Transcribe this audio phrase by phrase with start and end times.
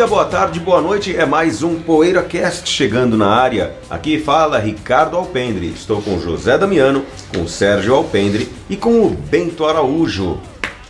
[0.00, 1.14] dia, boa tarde, boa noite.
[1.14, 3.76] É mais um PoeiraCast chegando na área.
[3.90, 5.66] Aqui fala Ricardo Alpendre.
[5.66, 7.04] Estou com José Damiano,
[7.34, 10.40] com Sérgio Alpendre e com o Bento Araújo.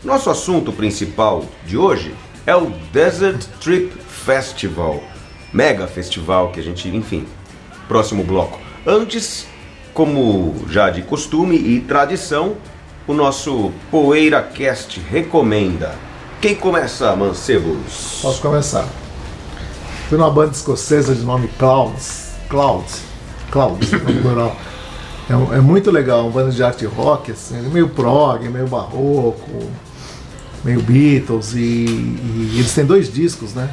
[0.05, 2.15] Nosso assunto principal de hoje
[2.47, 5.03] é o Desert Trip Festival.
[5.53, 7.27] Mega festival que a gente, enfim,
[7.89, 8.61] próximo bloco.
[8.87, 9.45] Antes,
[9.93, 12.55] como já de costume e tradição,
[13.09, 15.97] o nosso PoeiraCast recomenda.
[16.41, 18.21] Quem começa, mancebos?
[18.23, 19.00] Posso começar.
[20.11, 22.33] Fui numa banda escocesa de nome Clouds.
[22.49, 23.01] Clouds.
[23.49, 24.57] Clouds, no plural.
[25.29, 29.71] É, é muito legal, uma banda de arte rock, assim, é meio prog, meio barroco,
[30.65, 33.73] meio Beatles, e, e eles têm dois discos, né?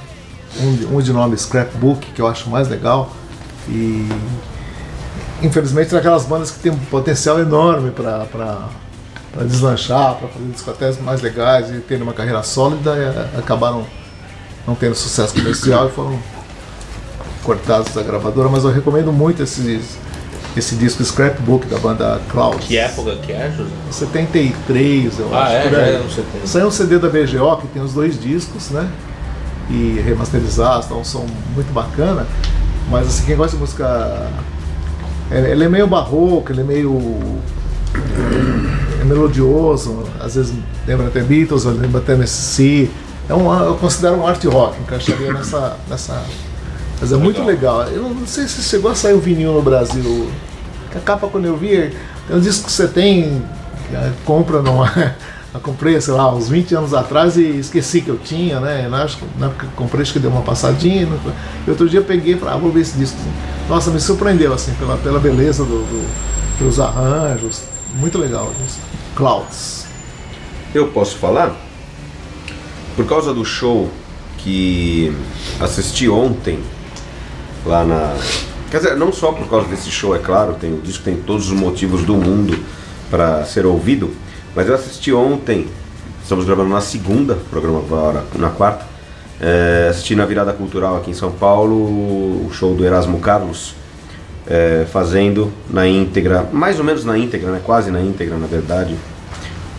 [0.60, 3.12] Um, de- um de nome Scrapbook, que eu acho mais legal,
[3.68, 4.08] e
[5.42, 8.70] infelizmente tem aquelas bandas que têm um potencial enorme para
[9.44, 13.84] deslanchar, para fazer discotecas mais legais e terem uma carreira sólida, e, acabaram
[14.68, 16.20] não tendo sucesso comercial e foram
[17.44, 19.98] cortados da gravadora, mas eu recomendo muito esses,
[20.56, 22.58] esse disco Scrapbook da banda Cloud.
[22.58, 23.70] Que época que é, José?
[23.90, 25.56] 73, eu Ah, acho.
[25.76, 25.94] é?
[25.96, 26.46] é no 70.
[26.48, 28.90] Saiu um CD da BGO que tem os dois discos, né?
[29.70, 32.28] E remasterizados, dá um som muito bacana.
[32.90, 34.30] Mas assim, quem gosta de música.
[35.32, 37.20] é- Ele é meio barroco, ele é meio.
[39.02, 40.54] É melodioso, às vezes
[40.86, 42.90] lembra até Beatles, lembra até MSC.
[43.30, 45.76] É um, eu considero um art rock, encaixaria nessa.
[45.90, 46.24] nessa
[47.00, 47.84] mas é muito legal.
[47.84, 50.30] Eu não sei se chegou a sair o vinil no Brasil.
[50.96, 51.94] A capa, quando eu vi,
[52.28, 53.44] tem um disco que você tem,
[53.94, 54.92] eh, compra numa.
[55.54, 58.88] Eu comprei, sei lá, uns 20 anos atrás e esqueci que eu tinha, né?
[58.88, 59.22] Na época
[59.60, 61.08] que eu comprei, acho que deu uma passadinha.
[61.66, 63.18] E outro dia eu peguei e falei, ah, vou ver esse disco.
[63.68, 67.64] Nossa, me surpreendeu, assim, pela, pela beleza do, do- dos arranjos.
[67.96, 68.82] Muito legal o disco.
[69.16, 69.86] Clouds.
[70.76, 71.56] Eu posso falar?
[72.98, 73.88] Por causa do show
[74.40, 75.16] que
[75.60, 76.60] assisti ontem
[77.64, 78.18] lá na.
[78.72, 81.52] Quer dizer, não só por causa desse show, é claro, tem, o disco tem todos
[81.52, 82.58] os motivos do mundo
[83.10, 84.12] para ser ouvido,
[84.56, 85.68] mas eu assisti ontem,
[86.24, 88.86] estamos gravando na segunda, o programa agora na quarta,
[89.40, 93.76] é, assisti na virada cultural aqui em São Paulo o show do Erasmo Carlos,
[94.48, 97.62] é, fazendo na íntegra, mais ou menos na íntegra, né?
[97.64, 98.96] quase na íntegra na verdade,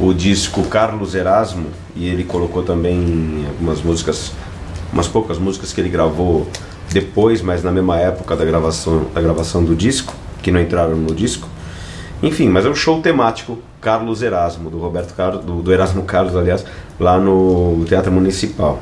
[0.00, 1.66] o disco Carlos Erasmo
[1.96, 4.32] e ele colocou também algumas músicas,
[4.92, 6.46] umas poucas músicas que ele gravou
[6.92, 11.14] depois, mas na mesma época da gravação, da gravação do disco, que não entraram no
[11.14, 11.48] disco.
[12.22, 16.34] Enfim, mas é um show temático Carlos Erasmo, do Roberto Carlos, do, do Erasmo Carlos,
[16.36, 16.64] aliás,
[16.98, 18.80] lá no Teatro Municipal.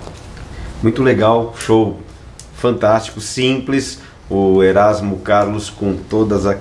[0.83, 1.98] Muito legal, show
[2.54, 4.00] fantástico, simples.
[4.28, 6.56] O Erasmo Carlos com todas, a-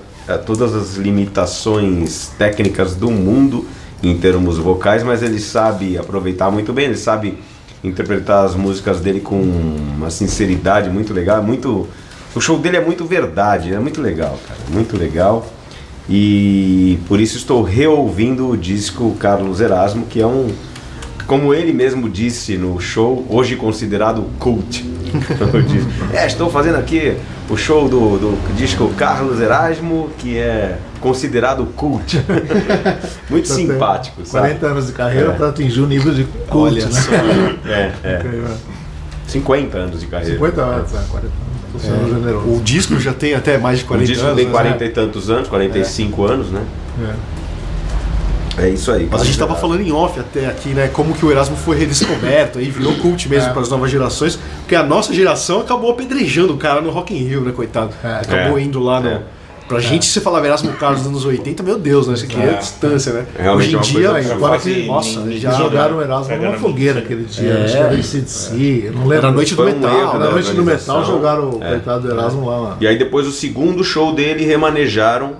[0.45, 3.65] todas as limitações técnicas do mundo
[4.09, 7.37] em termos vocais, mas ele sabe aproveitar muito bem, ele sabe
[7.83, 11.87] interpretar as músicas dele com uma sinceridade muito legal, muito
[12.35, 15.47] o show dele é muito verdade, é muito legal, cara, muito legal.
[16.07, 20.49] E por isso estou reouvindo o disco Carlos Erasmo, que é um
[21.27, 24.85] como ele mesmo disse no show, hoje considerado cult.
[25.53, 27.15] Eu disse, é, estou fazendo aqui
[27.49, 32.21] o show do, do disco Carlos Erasmo, que é considerado cult.
[33.29, 34.47] Muito tem simpático, sabe?
[34.55, 35.33] 40 anos de carreira É.
[35.35, 36.91] para atingir o nível de cult, Olha né?
[36.91, 37.11] só.
[37.69, 38.23] É, é.
[39.27, 40.33] 50 anos de carreira.
[40.33, 42.13] 50 anos, é, 40 anos.
[42.13, 42.47] Generoso.
[42.55, 44.37] O disco já tem até mais de O 40 disco anos.
[44.37, 44.51] tem né?
[44.51, 46.61] 40 e tantos anos, 45 anos, né?
[47.01, 47.13] É.
[48.57, 49.07] É isso aí.
[49.11, 50.87] Mas a gente Carlos tava falando em off até aqui, né?
[50.87, 53.53] Como que o Erasmo foi redescoberto e virou cult mesmo É.
[53.53, 54.39] para as novas gerações.
[54.59, 57.91] Porque a nossa geração acabou apedrejando o cara no Rock in Rio, né, coitado?
[58.03, 58.07] É.
[58.21, 58.61] Acabou É.
[58.61, 59.09] indo lá no.
[59.09, 59.21] É.
[59.67, 62.13] Pra gente, se você falar Erasmo Carlos dos anos 80, meu Deus, né?
[62.13, 62.53] Isso aqui é, É.
[62.53, 63.25] distância, né?
[63.35, 66.59] Realmente Hoje é em dia, Agora que nossa, ninguém já jogaram o Erasmo numa a
[66.59, 67.49] fogueira aquele dia.
[67.49, 67.63] É.
[67.65, 69.17] Acho que era ICDC, eu não lembro.
[69.17, 70.13] Era a noite do um metal.
[70.13, 70.31] Na né?
[70.31, 71.69] noite do metal jogaram o É.
[71.71, 72.57] coitado do Erasmo lá.
[72.59, 72.77] lá.
[72.79, 75.33] E aí depois o segundo show dele remanejaram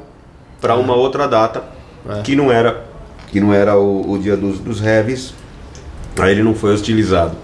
[0.60, 1.62] para uma outra data
[2.10, 2.22] É.
[2.24, 2.84] que não era
[3.32, 5.34] que não era o, o dia dos, dos heavies.
[6.18, 7.36] Aí ele não foi hostilizado.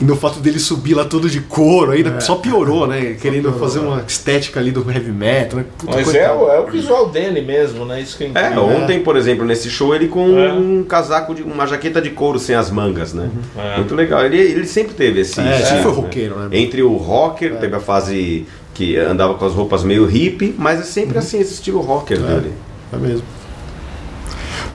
[0.00, 3.14] E no fato dele subir lá todo de couro, ainda só piorou, né?
[3.20, 5.66] Querendo fazer uma estética ali do heavy metal, né?
[5.76, 8.00] Puta, Mas é, o- é o visual dele mesmo, né?
[8.00, 10.50] Isso que é É, ontem, por exemplo, nesse show, ele com É.
[10.50, 13.28] um casaco, de uma jaqueta de couro sem as mangas, né?
[13.58, 13.76] É.
[13.76, 14.24] Muito legal.
[14.24, 15.96] Ele, ele sempre teve esse É, estilo, sempre foi né?
[15.98, 16.48] roqueiro, né?
[16.52, 20.84] Entre o rocker, teve a fase que andava com as roupas meio hippie, mas é
[20.84, 22.52] sempre assim, esse estilo rocker dele.
[22.94, 23.24] É mesmo.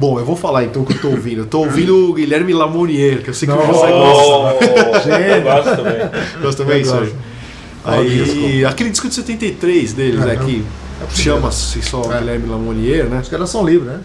[0.02, 1.42] Bom, eu vou falar então o que eu tô ouvindo.
[1.42, 3.94] Eu tô ouvindo o Guilherme Lamourier, que eu sei que o José gosta.
[3.94, 5.44] Oh, eu Gênio.
[5.44, 6.10] gosto também.
[6.42, 8.66] Gosta também isso aí.
[8.66, 10.34] aquele disco de 73 deles, né?
[10.34, 10.46] Aham.
[10.46, 10.66] Que
[11.14, 12.18] chama-se só É.
[12.18, 13.20] Guilherme Lamourier, né?
[13.20, 14.00] Acho que era som livre, né?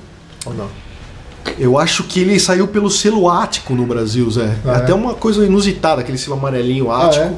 [0.45, 0.69] Ou não?
[1.59, 4.55] Eu acho que ele saiu pelo selo Ático no Brasil, Zé.
[4.67, 4.95] Ah, Até é?
[4.95, 7.25] uma coisa inusitada, aquele selo amarelinho Ah, Ático.
[7.25, 7.33] é?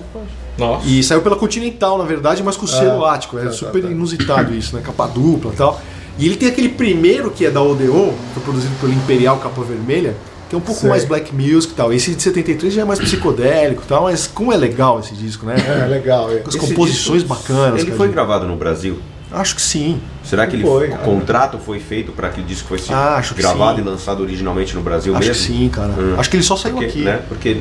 [0.59, 0.85] Nossa.
[0.87, 3.39] E saiu pela Continental, na verdade, mas com o selo Ah, Ático.
[3.39, 3.95] É tá, super tá, tá.
[3.95, 4.83] inusitado isso, né?
[4.85, 5.81] Capa dupla e tal.
[6.19, 9.62] E ele tem aquele primeiro que é da Odeon, que foi produzido pelo Imperial Capa
[9.62, 10.15] Vermelha,
[10.49, 10.91] que é um pouco Sei.
[10.91, 11.93] mais black music e tal.
[11.93, 15.47] Esse de 73 já é mais psicodélico e tal, mas como é legal esse disco,
[15.47, 15.55] né?
[15.59, 16.31] É, legal.
[16.32, 16.38] É.
[16.38, 17.82] Com as Esse composições disco, bacanas.
[17.82, 18.99] Ele foi gravado no Brasil?
[19.31, 20.00] Acho que sim.
[20.25, 21.03] Será que ele, Foi, o cara.
[21.03, 23.82] contrato foi feito para que o disco fosse Ah, acho que gravado sim.
[23.82, 25.43] e lançado originalmente no Brasil Acho mesmo?
[25.47, 25.93] que sim, cara.
[25.99, 26.14] Hum.
[26.17, 27.00] Acho que ele só saiu Porque, aqui.
[27.03, 27.21] né?
[27.29, 27.59] Porque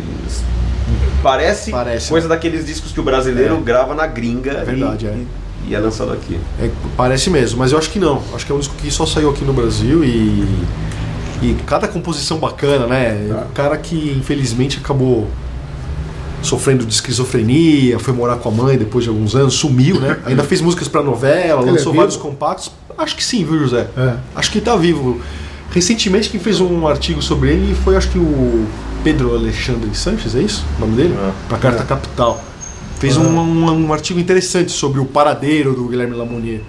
[1.22, 3.62] parece, Parece, coisa daqueles discos que o brasileiro É.
[3.62, 5.12] grava na gringa É verdade, e, é.
[5.12, 5.28] e-
[5.68, 6.40] e é lançado aqui.
[6.60, 8.22] É, parece mesmo, mas eu acho que não.
[8.34, 10.48] Acho que é um disco que só saiu aqui no Brasil e.
[11.40, 13.28] E cada composição bacana, né?
[13.30, 13.46] Tá.
[13.48, 15.28] Um cara que infelizmente acabou
[16.42, 20.18] sofrendo de esquizofrenia, foi morar com a mãe depois de alguns anos, sumiu, né?
[20.26, 21.98] Ainda fez músicas pra novela, Ele é lançou vivo?
[21.98, 22.72] vários compactos.
[22.98, 23.88] Acho que sim, viu, José?
[23.96, 24.16] É.
[24.36, 25.20] Acho que tá vivo.
[25.72, 28.66] Recentemente quem fez um artigo sobre ele foi acho que o
[29.04, 30.64] Pedro Alexandre Sanches, é isso?
[30.78, 31.14] O nome dele?
[31.14, 31.32] É.
[31.50, 32.42] Pra Carta Capital.
[33.00, 36.62] Fez um, um- um artigo interessante sobre o paradeiro do Guilherme Lamounier.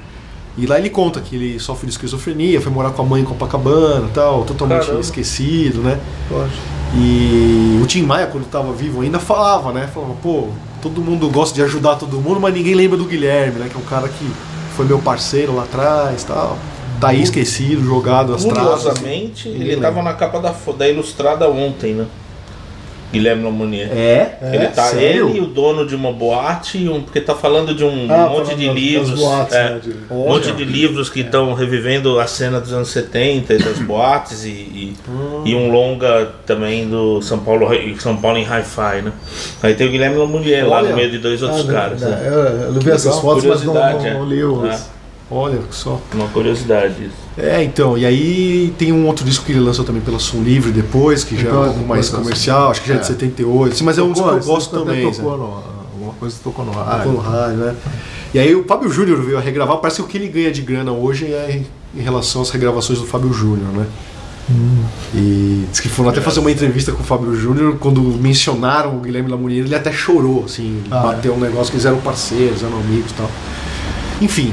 [0.56, 3.24] E lá ele conta que ele sofre de esquizofrenia, foi morar com a mãe em
[3.24, 5.00] Copacabana tal, totalmente Caramba.
[5.00, 5.98] esquecido, né?
[6.28, 6.50] Poxa.
[6.96, 9.86] E o Tim Maia, quando estava vivo, ainda falava, né?
[9.92, 10.48] Falava, pô,
[10.82, 13.68] todo mundo gosta de ajudar todo mundo, mas ninguém lembra do Guilherme, né?
[13.70, 14.26] Que é um cara que
[14.74, 16.58] foi meu parceiro lá atrás tal.
[17.00, 18.82] Tá aí esquecido, jogado às traves.
[18.82, 19.88] Curiosamente, Ninguém ele lembra.
[19.90, 22.06] tava na capa da, da Ilustrada ontem, né?
[23.12, 23.88] Guilherme Lamounier.
[23.90, 24.38] É?
[24.52, 25.28] Ele tá sério?
[25.30, 28.28] ele e o dono de uma boate, e um, porque tá falando de um Ah,
[28.28, 29.10] monte de das- livros.
[29.10, 32.72] das boates, é, né, de- Um monte de livros que estão revivendo a cena dos
[32.72, 34.96] anos 70 e das boates e, e,
[35.46, 37.68] e um longa também do São Paulo,
[37.98, 39.12] São Paulo em Hi-Fi, né?
[39.62, 42.00] Aí tem o Guilherme Lamounier lá no meio de dois outros Ah, caras.
[42.02, 42.22] né?
[42.26, 44.34] Eu, eu vi essas fotos, mas não, curiosidade, não, não é.
[44.34, 44.97] li os.
[45.30, 45.34] É.
[45.34, 46.00] Olha só.
[46.14, 47.28] Uma curiosidade isso.
[47.36, 50.72] É, então, e aí tem um outro disco que ele lançou também pela Som Livre
[50.72, 52.98] depois, que já é Então, um pouco mais depois da comercial, acho que já é
[52.98, 53.06] de É.
[53.06, 55.10] 78, sim, mas é um disco que eu gosto também.
[55.10, 55.36] Tocou Zé.
[55.36, 55.44] no,
[55.92, 57.12] alguma coisa tocou no Tocou rádio.
[57.12, 57.76] no rádio, né?
[58.34, 60.62] E aí o Fábio Júnior veio a regravar, parece que o que ele ganha de
[60.62, 61.62] grana hoje é
[61.94, 63.86] em, relação às regravações do Fábio Júnior, né?
[65.14, 69.00] E diz que foram até fazer uma entrevista com o Fábio Júnior, quando mencionaram o
[69.00, 72.78] Guilherme Lamounier, ele até chorou, assim, Ah, bateu um negócio que eles eram parceiros, eram
[72.78, 73.30] amigos e tal.
[74.20, 74.52] Enfim,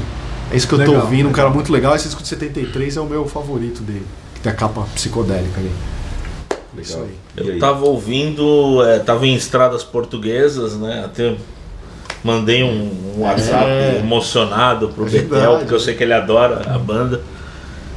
[0.52, 1.44] é isso que eu tô Legal, ouvindo, um legal.
[1.44, 1.94] cara muito legal.
[1.96, 5.70] Esse disco de 73 é o meu favorito dele, que tem a capa psicodélica ali.
[6.78, 7.16] Isso aí.
[7.36, 7.58] Eu aí?
[7.58, 11.02] tava ouvindo, é, tava em estradas portuguesas, né?
[11.06, 11.34] Até
[12.22, 13.98] mandei um, um WhatsApp É.
[14.00, 15.58] emocionado pro É Betel, verdade.
[15.60, 17.20] porque eu sei que ele adora a banda.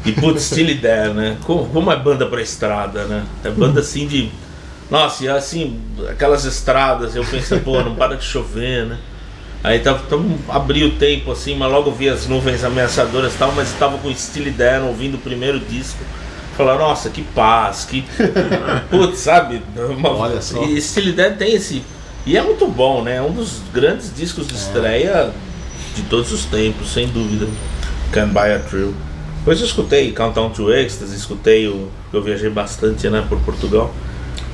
[0.05, 1.37] E putz, Still There, né?
[1.43, 3.25] Como, como é banda pra estrada, né?
[3.43, 4.31] É banda assim de.
[4.89, 5.79] Nossa, e assim,
[6.09, 8.97] aquelas estradas, eu pensei, pô, não para de chover, né?
[9.63, 13.51] Aí tava, tava, abri o tempo assim, mas logo vi as nuvens ameaçadoras e tal,
[13.51, 15.99] mas estava com Still There ouvindo o primeiro disco.
[16.55, 18.03] Falar, nossa, que paz, que.
[18.89, 19.61] Putz, sabe?
[19.75, 20.63] Uma- Olha só.
[20.63, 21.83] E Still There tem esse.
[22.25, 23.15] E é muito bom, né?
[23.17, 25.31] É um dos grandes discos de estreia
[25.95, 27.47] de todos os tempos, sem dúvida.
[28.11, 28.93] Can Buy a Thrill.
[29.39, 31.89] Depois eu escutei Countdown to Ecstasy, escutei o.
[32.13, 33.93] Eu viajei bastante né, por Portugal.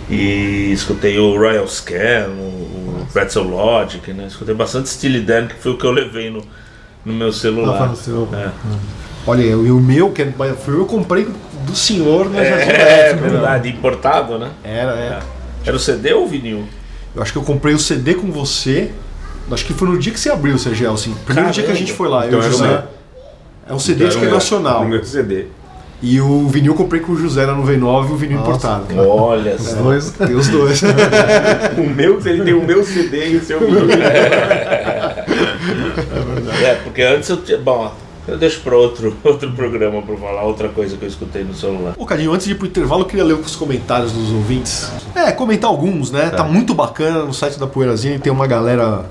[0.09, 2.64] E escutei o Royal Scam, o,
[3.07, 4.25] o Pretzel Logic, né?
[4.27, 6.41] Escutei bastante Steely Dan, que foi o que eu levei no,
[7.05, 7.89] no meu Ah, foi celular.
[7.89, 8.50] no seu- É.
[9.27, 11.27] Olha, e o meu, que é Thrill, eu comprei
[11.65, 12.75] do senhor na Jardim É,
[13.09, 13.29] Elétrica, né?
[13.29, 14.51] verdade, importado, né?
[14.63, 15.19] Era, é.
[15.65, 16.63] Era o CD ou o vinil?
[17.15, 18.91] Eu acho que eu comprei o CD com você.
[19.51, 21.15] Acho que foi no dia que você abriu, Sergio, assim.
[21.25, 22.27] Primeiro dia que a gente foi lá.
[22.27, 22.83] Então eu era José.
[23.67, 24.85] É um CD acho que é nacional.
[24.85, 25.45] Meu CD.
[26.07, 28.50] E o vinil eu comprei com o José na 99 e o vinil Nossa.
[28.51, 28.85] importado.
[29.09, 29.75] Olha Os só.
[29.81, 30.12] dois.
[30.12, 30.81] Tem os dois.
[31.77, 33.88] O meu, ele tem o meu CD e o seu vinil.
[36.63, 37.57] É, porque antes eu tinha.
[37.57, 37.91] Bom,
[38.27, 41.95] eu deixo para outro, outro programa para falar outra coisa que eu escutei no celular.
[41.97, 44.91] Ô, Cadinho, antes de ir pro intervalo, eu queria ler os comentários dos ouvintes.
[45.15, 46.29] É, comentar alguns, né?
[46.29, 49.05] Tá, muito bacana no site da Poeirazinha, tem uma galera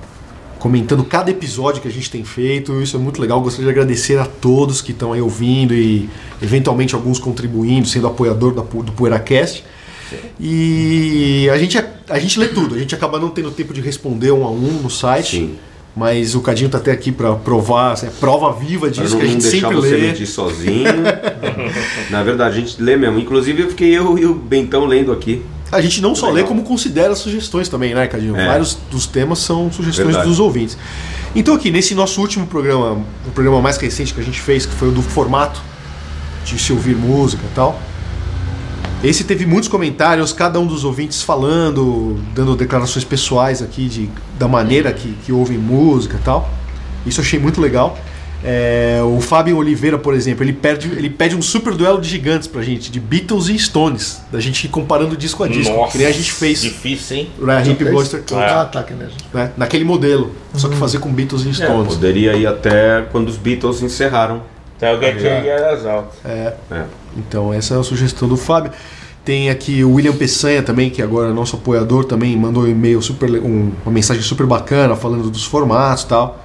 [0.64, 2.80] comentando cada episódio que a gente tem feito.
[2.80, 3.38] Isso é muito legal.
[3.42, 6.08] Gostaria de agradecer a todos que estão aí ouvindo e,
[6.40, 9.62] eventualmente, alguns contribuindo, sendo apoiador da, do PoeiraCast.
[10.40, 13.82] E a gente é a gente lê tudo, a gente acaba não tendo tempo de
[13.82, 15.36] responder um a um no site.
[15.36, 15.56] Sim.
[15.94, 19.28] Mas o Cadinho tá até aqui pra provar, é prova viva disso não, que a
[19.28, 20.06] não gente deixar sempre você lê.
[20.08, 20.84] mentir sozinho.
[22.10, 23.18] Na verdade, a gente lê mesmo.
[23.18, 25.42] Inclusive, eu fiquei eu e o Bentão lendo aqui.
[25.74, 26.48] A gente não só lê, Legal.
[26.48, 28.36] como considera sugestões também, né, Cadinho?
[28.36, 28.46] É.
[28.46, 30.28] Vários dos temas são sugestões Verdade.
[30.28, 30.78] dos ouvintes.
[31.34, 34.72] Então aqui, nesse nosso último programa, o programa mais recente que a gente fez, que
[34.72, 35.60] foi o do formato
[36.44, 37.80] de se ouvir música e tal.
[39.02, 44.48] Esse teve muitos comentários, cada um dos ouvintes falando, dando declarações pessoais aqui de, da
[44.48, 46.48] maneira que, que ouvem música e tal.
[47.04, 47.98] Isso eu achei muito legal.
[48.46, 52.46] É, o Fábio Oliveira, por exemplo, ele, perde, ele pede um super duelo de gigantes
[52.46, 55.98] pra gente, de Beatles e Stones, da gente ir comparando disco a disco, Nossa, que
[55.98, 57.30] nem a gente fez Difícil, hein?
[57.38, 57.90] na Hip fez?
[57.90, 59.14] Blaster Club, Ah, tá, gente.
[59.32, 59.50] né?
[59.56, 61.94] naquele modelo, só que fazer com Beatles e É, Stones.
[61.94, 64.42] poderia ir até quando os Beatles encerraram.
[64.76, 65.16] Até o Get.
[65.22, 66.08] Your Ears Out.
[66.24, 66.52] É.
[67.16, 68.72] Então essa é a sugestão do Fábio.
[69.24, 73.00] Tem aqui o William Peçanha também, que agora é nosso apoiador, também mandou um e-mail
[73.00, 76.43] super, um- uma mensagem super bacana falando dos formatos e tal.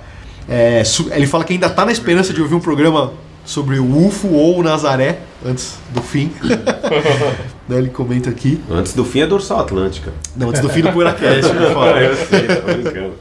[0.49, 3.13] É, ele fala que ainda tá na esperança de ouvir um programa
[3.45, 6.31] sobre o UFO ou o Nazaré antes do fim.
[7.67, 8.59] Daí ele comenta aqui.
[8.69, 10.11] Antes do fim é dorsal atlântica.
[10.35, 12.01] Não, antes do fim do PoeiraCast, ele fala.
[12.01, 13.13] eu sei, tô brincando.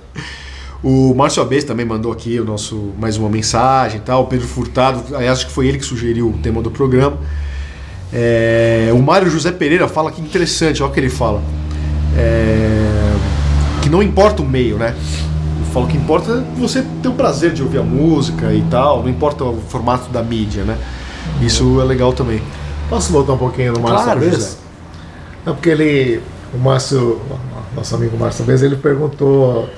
[0.82, 4.23] O Márcio Abes também mandou aqui o nosso mais uma mensagem e tal.
[4.23, 7.18] O Pedro Furtado, aliás, acho que foi ele que sugeriu o tema do programa.
[8.12, 11.42] É, o Mário José Pereira fala que interessante, olha o que ele fala.
[12.16, 13.12] É,
[13.82, 14.94] que não importa o meio, né?
[15.72, 19.08] Fala que importa é você ter o prazer de ouvir a música e tal, não
[19.10, 20.76] importa o formato da mídia, né?
[21.42, 22.40] Isso é legal também.
[22.88, 24.30] Posso voltar um pouquinho no Márcio Claro?
[24.30, 24.56] José.
[25.44, 26.20] Não, porque ele,
[26.54, 27.20] o Márcio,
[27.76, 29.68] nosso amigo Márcio Abes, ele perguntou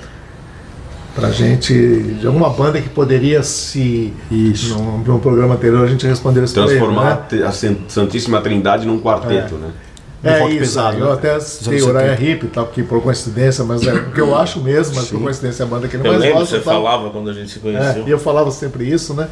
[1.13, 1.73] pra gente
[2.19, 4.13] de alguma banda que poderia se.
[4.31, 4.73] Isso.
[4.77, 7.43] Num, num programa anterior a gente respondeu isso Transformar né?
[7.45, 9.71] a San- Santíssima Trindade num quarteto, né?
[10.23, 11.13] É rock isso, pesado, eu né?
[11.13, 12.21] até citei 70.
[12.23, 15.23] Heep, tá, porque por coincidência, mas é o que eu acho mesmo, mas por Sim.
[15.23, 16.57] coincidência é a banda que ele mais lembro, gosta.
[16.57, 16.73] você tal.
[16.83, 18.03] falava quando a gente se É, conheceu.
[18.07, 19.27] e eu falava sempre isso, né?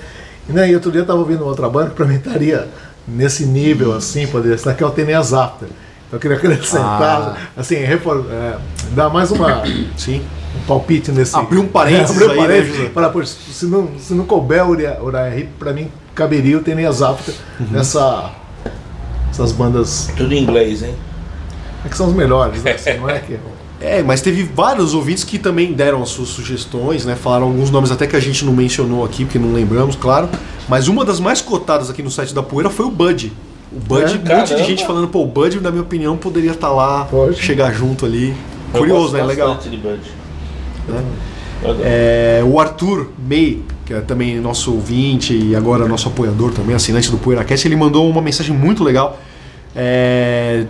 [0.50, 2.68] E, né, e outro dia eu tava ouvindo outra banda que pra mim estaria
[3.08, 5.68] nesse nível assim, poderia estar, que é o Teneas After.
[6.08, 7.38] Então eu queria acrescentar, Ah.
[7.56, 8.58] assim, refor- é,
[8.96, 9.62] dar mais uma,
[9.96, 10.24] Sim.
[10.60, 11.36] um palpite nesse.
[11.36, 12.90] Abrir um parênteses Abrir um aí, né, parênteses José?
[12.90, 17.04] para, pô, se, não, se não couber o Uriah Heep, pra mim caberia o Teneas
[17.04, 17.68] After Uhum.
[17.70, 18.32] nessa.
[19.40, 20.94] Essas bandas Tudo em inglês, hein?
[21.86, 22.72] é que são os melhores, né?
[22.74, 23.38] Assim, não é que.
[23.82, 27.16] É, mas teve vários ouvintes que também deram as suas sugestões, né?
[27.16, 30.28] Falaram alguns nomes até que a gente não mencionou aqui, porque não lembramos, claro.
[30.68, 33.32] Mas uma das mais cotadas aqui no site da Poeira foi o Bud.
[33.72, 36.52] O Bud, É, um monte de gente falando, pô, o Bud, na minha opinião, poderia
[36.52, 37.42] estar lá, Poxa.
[37.42, 38.36] chegar junto ali.
[38.74, 39.24] Eu Curioso, gosto né?
[39.24, 39.56] Legal.
[39.56, 40.02] de Bud.
[40.90, 41.04] Né?
[41.82, 47.10] É, o Arthur May, que é também nosso ouvinte e agora nosso apoiador também, assinante
[47.10, 49.20] do PoeiraCast, ele mandou uma mensagem muito legal.
[49.76, 50.68] É,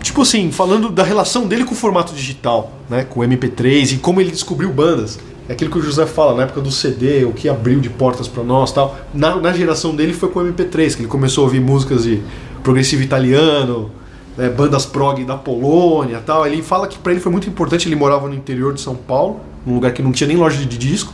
[0.00, 3.96] tipo assim, falando da relação dele com o formato digital, né, com o MP3 e
[3.96, 5.18] como ele descobriu bandas.
[5.48, 8.28] É aquilo que o José fala, na época do CD, o que abriu de portas
[8.28, 8.96] pra nós tal.
[9.12, 12.22] Na, na geração dele foi com o MP3, que ele começou a ouvir músicas de
[12.62, 13.90] progressivo italiano,
[14.38, 16.46] né, bandas prog da Polônia tal.
[16.46, 19.40] Ele fala que pra ele foi muito importante, ele morava no interior de São Paulo,
[19.66, 21.12] num lugar que não tinha nem loja de disco.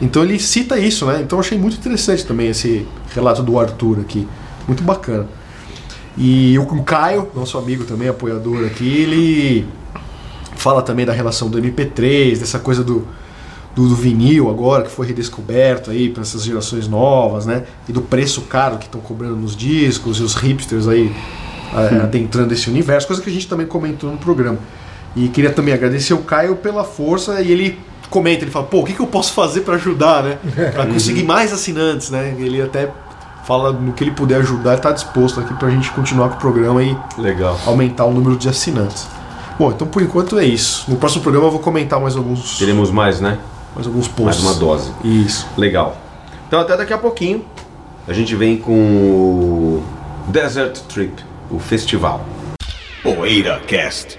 [0.00, 1.20] Então ele cita isso, né?
[1.22, 4.26] Então eu achei muito interessante também esse relato do Arthur aqui.
[4.66, 5.26] Muito bacana.
[6.18, 9.66] E o Caio, nosso amigo também, apoiador aqui, ele
[10.56, 13.06] fala também da relação do MP3, dessa coisa do,
[13.74, 17.64] do, do vinil agora, que foi redescoberto aí para essas gerações novas, né?
[17.88, 21.14] E do preço caro que estão cobrando nos discos e os hipsters aí
[22.02, 24.58] adentrando esse universo, coisa que a gente também comentou no programa.
[25.14, 27.78] E queria também agradecer o Caio pela força e ele
[28.10, 30.38] comenta, ele fala, pô, o que, que eu posso fazer para ajudar, né?
[30.72, 32.34] Para conseguir mais assinantes, né?
[32.38, 32.90] Ele até
[33.44, 36.82] fala no que ele puder ajudar, está disposto aqui pra gente continuar com o programa
[36.82, 37.58] e Legal.
[37.64, 39.06] aumentar o número de assinantes.
[39.58, 40.84] Bom, então por enquanto é isso.
[40.88, 43.38] No próximo programa eu vou comentar mais alguns, Teremos mais, né?
[43.74, 44.44] mais alguns Mais posts.
[44.44, 44.90] uma dose.
[45.04, 45.46] Isso.
[45.56, 45.96] Legal.
[46.48, 47.44] Então até daqui a pouquinho
[48.08, 49.84] a gente vem com o
[50.28, 51.12] Desert Trip,
[51.50, 52.24] o festival.
[53.02, 54.18] Poeira Cast.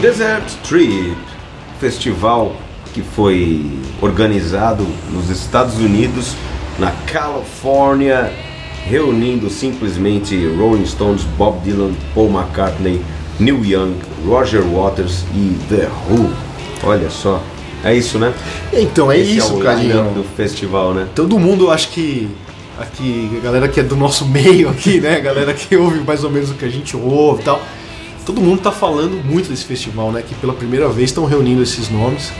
[0.00, 1.14] Desert Trip,
[1.78, 2.56] festival
[2.94, 3.66] que foi
[4.00, 6.34] organizado nos Estados Unidos,
[6.78, 8.32] na Califórnia,
[8.86, 13.00] reunindo simplesmente Rolling Stones, Bob Dylan, Paul McCartney,
[13.38, 13.94] Neil Young,
[14.26, 16.30] Roger Waters e The Who.
[16.82, 17.42] Olha só,
[17.84, 18.32] é isso, né?
[18.72, 19.96] Então, é Esse isso, é o Carlinhos.
[19.96, 21.08] line-up do festival, né?
[21.14, 22.26] Todo mundo, acho que
[22.78, 25.16] aqui, a galera que é do nosso meio aqui, né?
[25.16, 27.60] A galera que ouve mais ou menos o que a gente ouve e tal.
[28.24, 30.22] Todo mundo tá falando muito desse festival, né?
[30.26, 32.32] Que pela primeira vez estão reunindo esses nomes,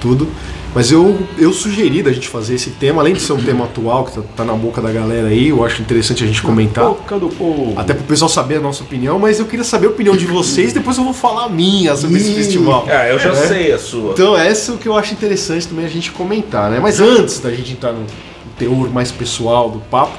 [0.00, 0.28] tudo.
[0.74, 4.04] Mas eu, eu sugeri da gente fazer esse tema, além de ser um tema atual,
[4.06, 6.86] que tá, tá na boca da galera aí, eu acho interessante a gente comentar.
[6.86, 7.74] Boca do povo.
[7.78, 10.72] Até pro pessoal saber a nossa opinião, mas eu queria saber a opinião de vocês,
[10.74, 12.86] depois eu vou falar a minha sobre esse festival.
[12.88, 13.34] Ah, eu já É.
[13.48, 14.12] sei a sua.
[14.12, 16.80] Então, essa é o que eu acho interessante também a gente comentar, né?
[16.80, 18.06] Mas antes da gente entrar no
[18.58, 20.16] teor mais pessoal do papo,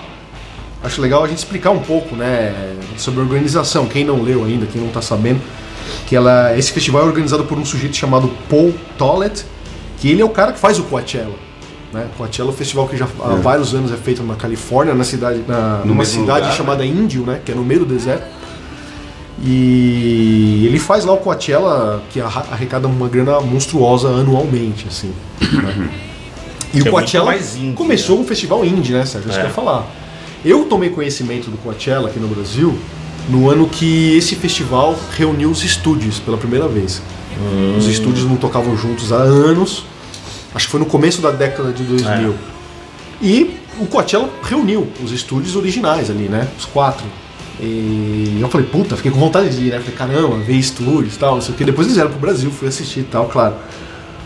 [0.84, 2.54] acho legal a gente explicar um pouco, né,
[2.98, 3.88] sobre a organização.
[3.88, 5.42] Quem não leu ainda, quem não tá sabendo,
[6.08, 9.46] que ela, esse festival é organizado por um sujeito chamado Paul Tollett,
[10.00, 11.36] que ele é o cara que faz o Coachella.
[11.94, 12.08] Né?
[12.18, 15.44] Coachella é um festival que já há vários anos é feito na Califórnia, na cidade,
[15.48, 17.40] na, No numa cidade lugar, chamada Índio, né?
[17.46, 18.26] Que é no meio do deserto.
[19.46, 25.14] E ele faz lá o Coachella, que arrecada uma grana monstruosa anualmente, assim.
[25.42, 25.90] né?
[26.74, 29.30] E Que é o muito Coachella indie, começou um festival indie, né, Sérgio?
[29.30, 29.42] Isso É.
[29.42, 29.86] que eu ia falar.
[30.46, 32.78] Eu tomei conhecimento do Coachella aqui no Brasil
[33.30, 37.02] no ano que esse festival reuniu os estúdios pela primeira vez.
[37.40, 37.78] Hum.
[37.78, 39.86] Os estúdios não tocavam juntos há anos.
[40.54, 42.32] Acho que foi no começo da década de 2000.
[42.32, 42.34] É.
[43.22, 46.48] E o Coachella reuniu os estúdios originais ali, né?
[46.58, 47.06] Os quatro.
[47.60, 49.80] E eu falei, puta, fiquei com vontade de ir, né?
[49.80, 51.64] Falei, caramba, ver estúdios e tal, não sei o que.
[51.64, 53.56] Depois eles vieram pro Brasil, fui assistir e tal, claro.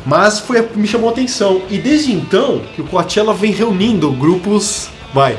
[0.05, 1.61] Mas foi, me chamou a atenção.
[1.69, 5.37] E desde então que o Coachella vem reunindo grupos, vai,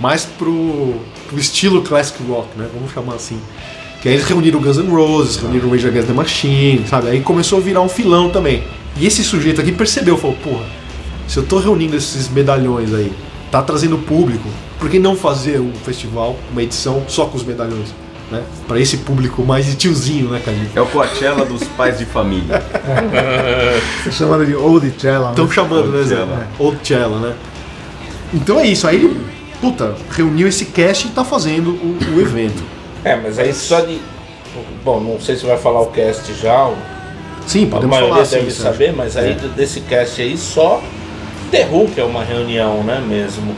[0.00, 0.94] mais pro,
[1.28, 2.68] pro estilo classic rock, né?
[2.72, 3.38] Vamos chamar assim.
[4.02, 7.08] Que aí eles reuniram Guns N' Roses, reuniram Rage Against the Machine, sabe?
[7.08, 8.62] Aí começou a virar um filão também.
[8.96, 10.64] E esse sujeito aqui percebeu, falou, porra,
[11.26, 13.12] se eu tô reunindo esses medalhões aí,
[13.50, 17.94] tá trazendo público, por que não fazer um festival, uma edição só com os medalhões?
[18.30, 18.42] Né?
[18.66, 20.68] Pra esse público mais de tiozinho, né, Cadinho?
[20.74, 22.62] É o Coachella dos pais de família.
[24.02, 25.30] Você chama de Old Chella.
[25.30, 25.52] Estão né?
[25.52, 26.16] chamando, né, Zé?
[26.16, 26.48] Oldchella.
[26.58, 27.34] Oldchella, né?
[28.32, 29.16] Então é isso, aí ele,
[29.64, 32.62] puta, reuniu esse cast e tá fazendo o, o evento.
[33.02, 33.98] É, mas aí só de.
[34.84, 36.70] Bom, não sei se vai falar o cast já,
[37.46, 38.62] Sim, a podemos maioria falar deve Sérgio.
[38.62, 40.82] saber, mas aí desse cast aí só
[41.50, 43.54] The que é uma reunião, né, mesmo.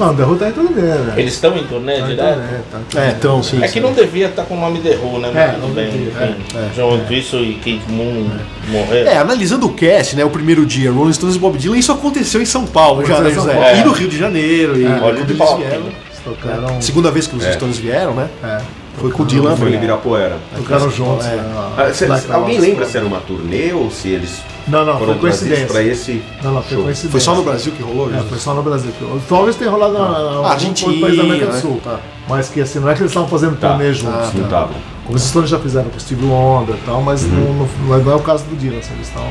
[0.00, 1.14] Não, The Who tá em turnê, né?
[1.16, 2.34] Eles estão em turnê Tá em direto?
[2.34, 3.06] turnê, tá em turnê.
[3.06, 3.58] É, então, sim.
[3.58, 3.80] É que sim.
[3.80, 5.28] não devia estar com o nome The Who, né?
[5.34, 6.44] É, não tudo bem, devia, enfim.
[6.56, 8.30] é, é, e Kate Moon
[8.68, 9.10] morreram.
[9.10, 12.40] É, analisando o cast, né, o primeiro dia, Rolling Stones e Bob Dylan, isso aconteceu
[12.40, 13.52] em São Paulo já, né, José?
[13.52, 13.76] Paulo.
[13.76, 15.82] E no Rio de Janeiro, e É, quando olha o eles vieram.
[16.24, 16.80] tocaram.
[16.80, 17.52] Segunda vez que os É.
[17.52, 18.28] Stones vieram, né?
[18.42, 18.58] É,
[19.00, 19.56] Foi com o Dylan.
[19.56, 19.74] Foi em?
[19.74, 20.36] Ibirapuera.
[20.56, 21.26] tocaram juntos.
[21.26, 21.36] É.
[21.36, 25.12] né, Ah, cê- alguém lembra se era uma turnê ou se eles Não, não, foram
[25.14, 25.66] foi coincidência.
[25.66, 26.84] para esse Não, não, foi show?
[26.84, 27.10] coincidência.
[27.10, 28.10] Foi só no Brasil que rolou?
[28.14, 28.92] É, foi só no Brasil.
[29.28, 31.60] Talvez tenha rolado na, na, algum Argentina, país da América do né?
[31.60, 31.80] Sul.
[31.82, 31.98] Tá.
[32.28, 33.70] Mas que assim, não é que eles estavam fazendo Tá.
[33.70, 34.14] turnê juntos.
[34.14, 34.44] Ah, Não né?
[34.44, 34.74] estavam.
[35.04, 37.68] Como os Stones já fizeram com o Steve Wonder e tal, mas não, não,
[38.02, 38.78] não é o caso do Dylan.
[38.78, 39.30] Assim, eles estavam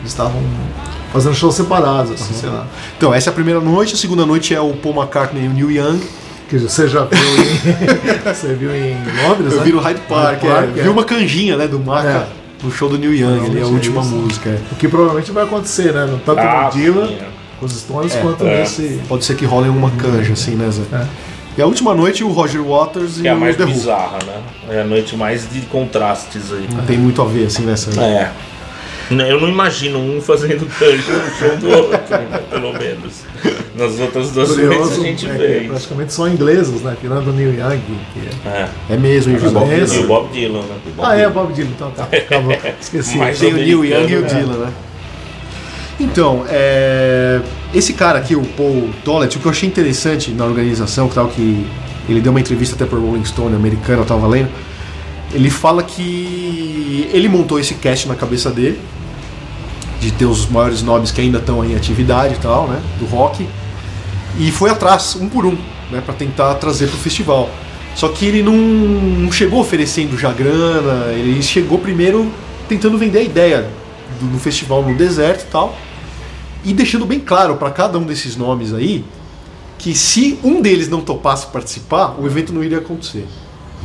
[0.00, 0.42] eles estavam
[1.12, 2.66] fazendo shows separados, assim, sei lá.
[2.96, 5.52] Então, essa é a primeira noite, a segunda noite é o Paul McCartney e o
[5.52, 6.00] Neil Young.
[6.52, 8.94] Que você já viu em, você viu em
[9.26, 9.64] Londres, Eu né?
[9.64, 10.82] vi no Hyde Park, Hyde é.
[10.82, 12.26] vi uma canjinha, né, do Maca É.
[12.62, 14.50] no show do Neil Young, ali, a última é música.
[14.50, 14.58] é.
[14.70, 16.06] O que provavelmente vai acontecer, né?
[16.26, 17.28] Tanto Ah, no Dylan, é.
[17.58, 18.58] com os Stones, É, quanto é.
[18.60, 19.00] nesse.
[19.08, 20.82] Pode ser que role uma canja, assim, né, Zé?
[20.92, 21.06] É.
[21.56, 23.70] E a última noite, o Roger Waters e Que é a mais The Who.
[23.72, 24.42] bizarra, né?
[24.76, 26.68] É a noite mais de contrastes aí.
[26.86, 27.98] Tem muito a ver, assim, nessa.
[27.98, 28.30] É.
[29.10, 33.24] Eu não imagino um fazendo canja no show do outro, né, pelo menos.
[33.76, 35.66] Nas outras duas vezes a Curioso, gente é fez.
[35.66, 36.94] praticamente só ingleses, né?
[37.00, 37.80] Tirando o Neil Young,
[38.12, 38.48] que é.
[38.48, 38.68] É.
[38.90, 40.76] É mesmo, E o Bob E o Bob Dylan, né?
[40.98, 42.04] Ah, é, Bob Dylan, então tá.
[42.04, 42.52] Acabou.
[42.80, 43.16] Esqueci.
[43.16, 44.72] Mas Tem o Neil Young e o americano, Dylan, né?
[45.98, 47.40] Então, é,
[47.72, 51.28] esse cara aqui, o Paul Dollett, o que eu achei interessante na organização, que tal
[51.28, 51.66] que
[52.08, 54.48] ele deu uma entrevista até pro Rolling Stone americano, eu tava lendo,
[55.32, 58.80] ele fala que ele montou esse cast na cabeça dele,
[60.00, 63.46] de ter os maiores nomes que ainda estão em atividade e tal, né, do rock,
[64.38, 65.56] e foi atrás, um por um,
[65.90, 67.50] né, para tentar trazer pro festival.
[67.94, 72.32] Só que ele não, não chegou oferecendo já grana, ele chegou primeiro
[72.68, 73.70] tentando vender a ideia
[74.18, 75.76] do, do festival no deserto e tal,
[76.64, 79.04] e deixando bem claro para cada um desses nomes aí
[79.78, 83.26] que se um deles não topasse participar, o evento não iria acontecer.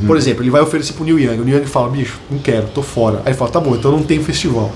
[0.06, 2.68] Por exemplo, ele vai oferecer pro Neil Young, o Neil Young fala, bicho, não quero,
[2.68, 3.18] tô fora.
[3.24, 4.70] Aí ele fala, tá bom, então não tem festival.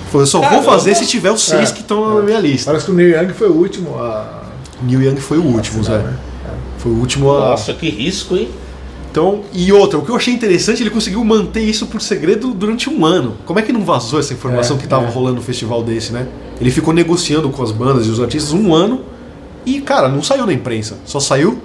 [0.00, 2.38] Ele falou, eu só vou fazer se tiver os seis É, que estão na minha
[2.38, 2.70] lista.
[2.70, 4.41] Parece que o Neil Young foi o último a.
[4.82, 5.98] Neil Young foi o último, Zé.
[5.98, 6.16] né?
[6.78, 7.50] Foi o último a.
[7.50, 8.48] Nossa, que risco, hein?
[9.10, 12.88] Então, e outra, o que eu achei interessante, ele conseguiu manter isso por segredo durante
[12.88, 13.36] um ano.
[13.44, 15.10] Como é que não vazou essa informação É, que tava é.
[15.10, 16.26] rolando no festival desse, né?
[16.58, 19.02] Ele ficou negociando com as bandas e os artistas um ano
[19.66, 20.96] e, cara, não saiu na imprensa.
[21.04, 21.60] Só saiu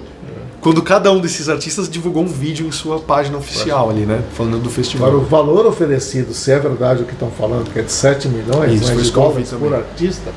[0.60, 4.22] quando cada um desses artistas divulgou um vídeo em sua página oficial ali, né?
[4.34, 5.08] Falando do festival.
[5.08, 8.28] Agora, o valor oferecido, se é verdade o que estão falando, que é de 7
[8.28, 10.30] milhões Isso, né, foi de dólares por artista,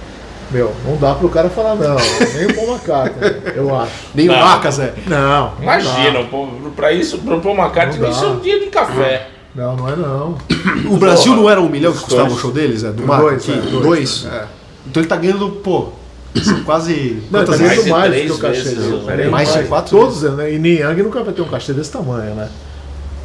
[0.52, 1.96] meu, não dá pro cara falar não.
[2.36, 3.92] Nem o Paul McCartney, eu acho.
[4.14, 4.32] Nem o.
[4.34, 4.94] Marcas é.
[5.08, 5.54] Não.
[5.62, 6.20] Imagina,
[6.76, 9.30] pra isso, pro Paul McCartney, isso é um dia de café.
[9.56, 10.38] Não, não é não.
[10.90, 12.84] O Brasil não era um milhão que custava o show deles?
[12.84, 13.46] É, do Marcos?
[13.46, 13.84] Dois, é, dois.
[13.84, 14.46] dois, é.
[14.88, 15.90] Então ele tá ganhando, pô,
[16.42, 17.22] são quase.
[17.30, 19.04] Não, tá ganhando mais do três que o cachê vezes, dele.
[19.06, 19.30] peraí.
[19.30, 20.54] Mais de quatro Todos, né?
[20.54, 22.50] E Niang nunca vai ter um cachê desse tamanho, né?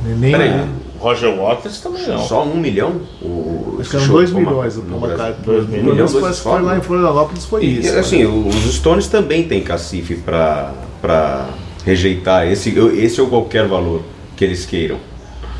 [0.02, 2.18] Nem, Peraí, Roger Waters também não.
[2.18, 3.00] Só um milhão?
[3.22, 5.16] O, Show 2 do Paul milhões o no Paul Brasil?
[5.24, 5.44] McCartney.
[5.54, 6.78] Dois Pelo milhões, menos foi lá né?
[6.78, 7.96] em Florianópolis foi E, isso.
[7.98, 8.26] assim, né?
[8.26, 11.46] o- os Stones também têm cacife pra, pra
[11.84, 14.02] rejeitar esse, esse ou qualquer valor
[14.36, 14.98] que eles queiram.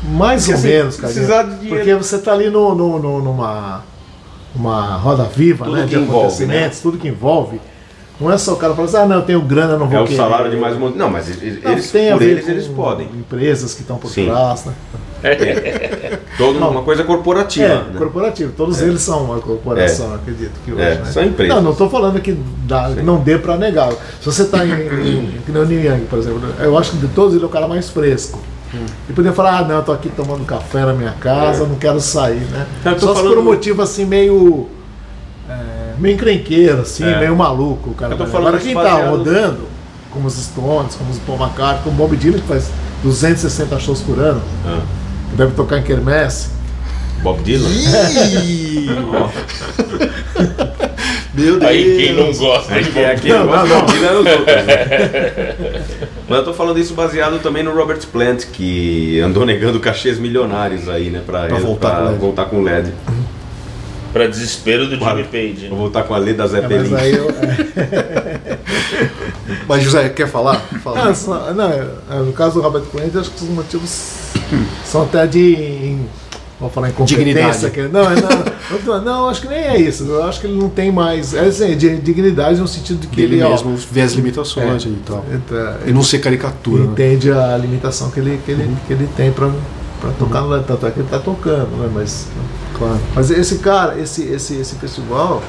[0.03, 1.11] Mais ou assim, menos, cara.
[1.11, 1.75] precisar de dinheiro.
[1.75, 3.83] Porque você tá ali no, no- no- numa
[4.55, 5.83] uma roda viva, Tudo né?
[5.83, 7.59] que De envolve, acontecimentos, tudo que envolve.
[8.19, 10.01] Não é só o cara falar assim, ah, não, eu tenho grana, não vou É
[10.01, 10.17] o querer.
[10.17, 10.97] salário de mais um monte.
[10.97, 13.07] Não, mas eles, Não, eles- por eles eles podem.
[13.07, 14.25] Empresas que estão por Sim.
[14.25, 14.73] trás, né?
[16.37, 17.65] Toda uma coisa corporativa.
[17.65, 17.95] É, né?
[17.97, 18.51] corporativo.
[18.55, 21.05] Todos eles são uma corporação, acredito que hoje, É, né?
[21.05, 21.55] são empresas.
[21.55, 22.37] Não, não estou falando que
[22.67, 23.91] dá, não dê para negar.
[24.19, 27.07] Se você está em, em, que nem o Young, por exemplo, eu acho que de
[27.09, 28.39] todos ele é o cara mais fresco.
[29.09, 31.99] E poder falar, ah, não, eu tô aqui tomando café na minha casa, não quero
[32.01, 32.67] sair, né?
[32.85, 32.89] É.
[32.89, 34.67] Eu Só falando- por um motivo assim meio.
[35.49, 37.17] é, meio encrenqueiro, assim, É.
[37.17, 37.91] meio maluco.
[37.91, 38.13] o Cara.
[38.13, 39.59] Eu tô falando Agora quem tá baseado- rodando,
[40.11, 42.69] como os Stones, como os Paul McCartney, como o Bob Dylan, que faz
[43.03, 44.69] 260 shows por ano, que
[45.35, 46.49] deve tocar em Kermesse.
[47.23, 47.69] Bob Dylan?
[47.69, 48.87] Ih!
[51.33, 51.63] Meu Deus!
[51.71, 53.85] Aí quem não gosta de Aqui, aqui Não, não, não, gosta não.
[53.85, 55.55] de Bob Dylan é os outros, né?
[56.29, 60.89] Mas eu tô falando isso baseado também no Robert Plant, que andou negando cachês milionários
[60.89, 61.21] aí, né?
[61.25, 62.19] Pra, Pra voltar pra com o LED.
[62.19, 62.91] voltar com o LED.
[64.11, 64.97] Pra desespero do.
[64.97, 65.67] Jimmy Page.
[65.69, 66.89] Vou voltar com a Leda É, Zeppelin.
[66.89, 68.57] mas aí eu, é,
[69.67, 70.59] Mas José, quer falar?
[70.83, 71.09] Fala.
[71.09, 71.85] Ah, só- não, é,
[72.25, 74.26] no caso do Robert Plant, acho que os motivos
[74.85, 75.97] são até de.
[76.59, 76.93] Vou falar em.
[76.93, 78.15] Que, não, é,
[78.85, 80.05] não, não, acho que nem é isso.
[80.05, 81.33] Eu acho que ele não tem mais.
[81.35, 84.89] É assim, de dignidade no sentido de que ele, ó, mesmo vê as limitações É.
[84.89, 85.23] e tal.
[85.31, 86.83] entra- E não ser caricatura.
[86.83, 86.89] né?
[86.91, 89.51] entende a limitação que ele, que ele, que ele tem pra,
[90.01, 91.89] pra tocar no Tanto é que ele tá tocando, né?
[91.93, 92.25] Mas,
[92.75, 92.99] Claro.
[93.13, 95.43] mas esse cara, esse, esse, esse festival,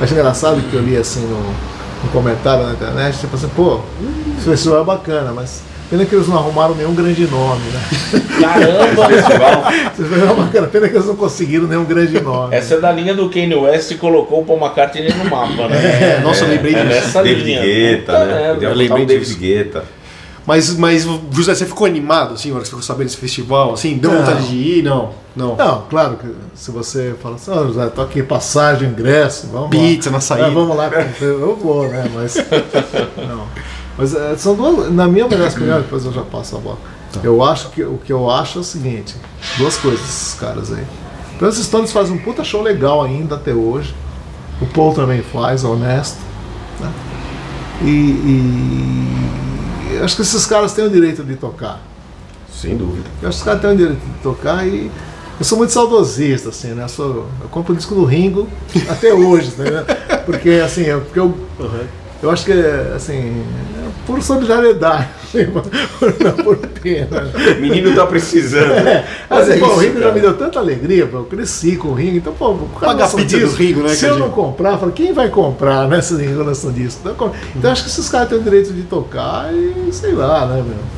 [0.00, 1.40] acho engraçado que eu li assim no,
[2.04, 3.80] no comentário na internet, tipo assim, pô,
[4.38, 7.80] esse festival é bacana, mas pena que eles não arrumaram nenhum grande nome, né?
[8.40, 9.12] Caramba!
[9.12, 12.54] Esse festival é bacana, pena que eles não conseguiram nenhum grande nome.
[12.54, 16.16] Essa é da linha do Kanye West e colocou o Paul McCartney no mapa, né?
[16.16, 16.94] É, nossa, eu lembrei É disso.
[16.94, 17.62] nessa David linha.
[17.62, 18.34] Guetta, né?
[18.34, 18.54] merda.
[18.54, 19.34] Podia Eu lembrei David.
[19.34, 19.84] Guetta.
[20.46, 23.74] Mas, mas, José, você ficou animado, assim, na hora que você ficou sabendo desse festival?
[23.74, 24.18] Assim, deu Não.
[24.20, 24.82] vontade de ir?
[24.82, 25.10] Não.
[25.36, 25.54] Não.
[25.56, 30.08] Não, claro que se você fala assim, ó, José, tô aqui, passagem, ingresso, vamos Pizza
[30.08, 30.14] lá.
[30.16, 30.46] na saída.
[30.46, 32.10] É, vamos lá, eu vou, né?
[32.14, 32.36] Mas.
[33.16, 33.46] Não.
[33.98, 34.92] Mas é, são duas.
[34.92, 36.78] Na minha melhor opinião, depois eu já passo a bola.
[37.22, 39.16] Eu acho que o que eu acho é o seguinte:
[39.58, 40.84] duas coisas, esses caras aí.
[41.36, 43.94] Então, esses Stones fazem um puta show legal ainda até hoje.
[44.60, 46.18] O Paul também faz, honesto.
[46.80, 46.92] Né?
[47.82, 47.90] E,
[49.90, 51.80] e acho que esses caras têm o direito de tocar.
[52.52, 53.08] Sem dúvida.
[53.22, 54.90] Eu acho que os caras têm o direito de tocar e
[55.38, 56.82] eu sou muito saudosista, assim, né?
[56.82, 58.48] Eu, sou, eu compro o disco do Ringo
[58.90, 59.84] até hoje, né?
[60.26, 61.32] Porque, assim, eu, porque eu,
[62.20, 62.52] eu acho que,
[62.96, 63.44] assim,
[63.76, 65.06] é por solidariedade,
[66.24, 67.30] não por pena.
[67.56, 68.70] O menino tá precisando.
[68.82, 71.76] Mas, Mas é pô, o isso, Ringo já me deu tanta alegria, pô, eu cresci
[71.76, 74.12] com o Ringo, então, pô, o cara Pagar a lança disco, Ringo, né, Se eu
[74.12, 74.26] Cadinho?
[74.26, 77.02] não comprar, eu falo, quem vai comprar, né, se o Ringo lança disco?
[77.06, 80.56] Então, então acho que esses caras têm o direito de tocar e sei lá, né,
[80.66, 80.97] meu?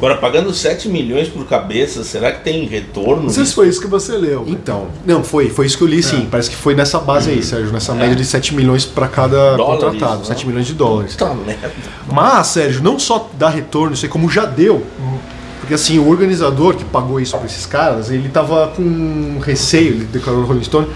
[0.00, 3.24] Agora, pagando 7 milhões por cabeça, será que tem retorno?
[3.24, 4.46] Não sei se foi isso que você leu.
[4.46, 6.26] Então, não, foi, foi isso que eu li, sim.
[6.30, 9.84] Parece que foi nessa base aí, Sérgio, nessa média de 7 milhões pra cada Dólares,
[9.84, 10.24] contratado, né?
[10.24, 11.12] 7 milhões de dólares.
[11.12, 11.70] Puta merda.
[12.10, 14.86] Mas, Sérgio, não só dá retorno, isso aí como já deu.
[15.60, 20.04] Porque assim, o organizador que pagou isso pra esses caras, ele tava com receio, ele
[20.06, 20.86] declarou no Rolling Stone,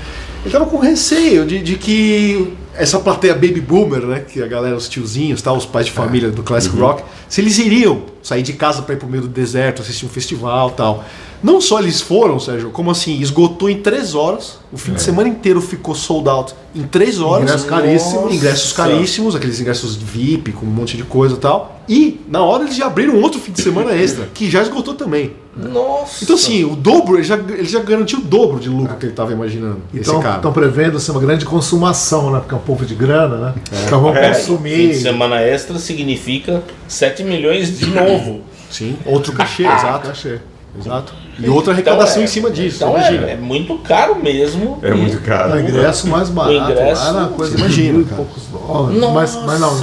[0.42, 4.76] ele tava com receio de, de que essa plateia baby boomer, né, que a galera,
[4.76, 8.54] os tiozinhos, tal, os pais de família do classic rock, se eles iriam sair de
[8.54, 11.04] casa para ir pro meio do deserto, assistir um festival, tal.
[11.42, 15.28] Não só eles foram, Sérgio, como assim, esgotou em três horas, o fim de semana
[15.28, 17.42] inteiro ficou sold out em três horas.
[17.42, 18.34] Ingressos caríssimos.
[18.34, 21.80] Ingressos caríssimos, aqueles ingressos VIP com um monte de coisa e tal.
[21.86, 25.34] E na hora eles já abriram outro fim de semana extra, que já esgotou também.
[25.54, 26.24] Nossa.
[26.24, 29.12] Então assim, o dobro, ele já, ele já garantiu o dobro de lucro que ele
[29.12, 29.82] estava imaginando.
[29.92, 32.40] Então estão prevendo assim, uma grande consumação, né?
[32.40, 33.54] Porque é um pouco de grana, né?
[33.86, 34.88] Então vão É, Fim consumir.
[34.88, 38.40] de semana extra significa 7 milhões de novo.
[38.70, 40.08] Sim, outro cachê, Ah, exato.
[40.08, 40.38] cachê.
[40.76, 41.14] Exato.
[41.38, 43.28] E outra arrecadação é- em cima disso, Então imagina.
[43.28, 44.78] é, é muito caro mesmo.
[44.82, 45.60] É muito O caro.
[45.60, 48.16] ingresso mais barato ingresso, lá coisa imagina, mil cara.
[48.16, 48.98] poucos dólares.
[49.14, 49.78] Mas, mas não,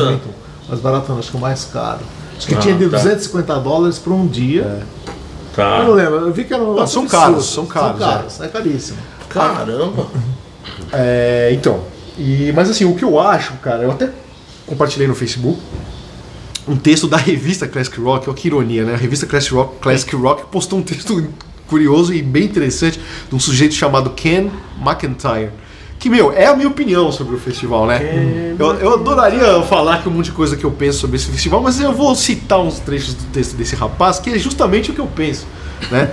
[0.68, 2.00] mais barato não, acho que o mais caro.
[2.38, 2.98] Acho que Ah, tinha de tá.
[2.98, 4.64] 250 dólares por um dia.
[4.64, 5.88] Eu não Tá.
[5.88, 7.24] lembro, eu vi que era um negócio são absurdo.
[7.24, 8.98] caros, são caros, São caros, é, caríssimo.
[9.30, 10.08] Caramba.
[10.92, 11.80] É, então.
[12.22, 14.08] E, mas assim, o que eu acho, cara, eu até
[14.68, 15.60] compartilhei no Facebook
[16.68, 18.94] um texto da revista Classic Rock, olha que ironia, né?
[18.94, 21.28] A revista Classic Rock, Classic Rock postou um texto
[21.66, 25.50] curioso e bem interessante de um sujeito chamado Ken McIntyre.
[25.98, 28.56] Que, meu, é a minha opinião sobre o festival, né?
[28.60, 31.62] Eu, eu adoraria falar aqui um monte de coisa que eu penso sobre esse festival,
[31.62, 35.02] mas eu vou citar uns trechos do texto desse rapaz, que é justamente o que
[35.02, 35.48] eu penso,
[35.90, 36.12] né?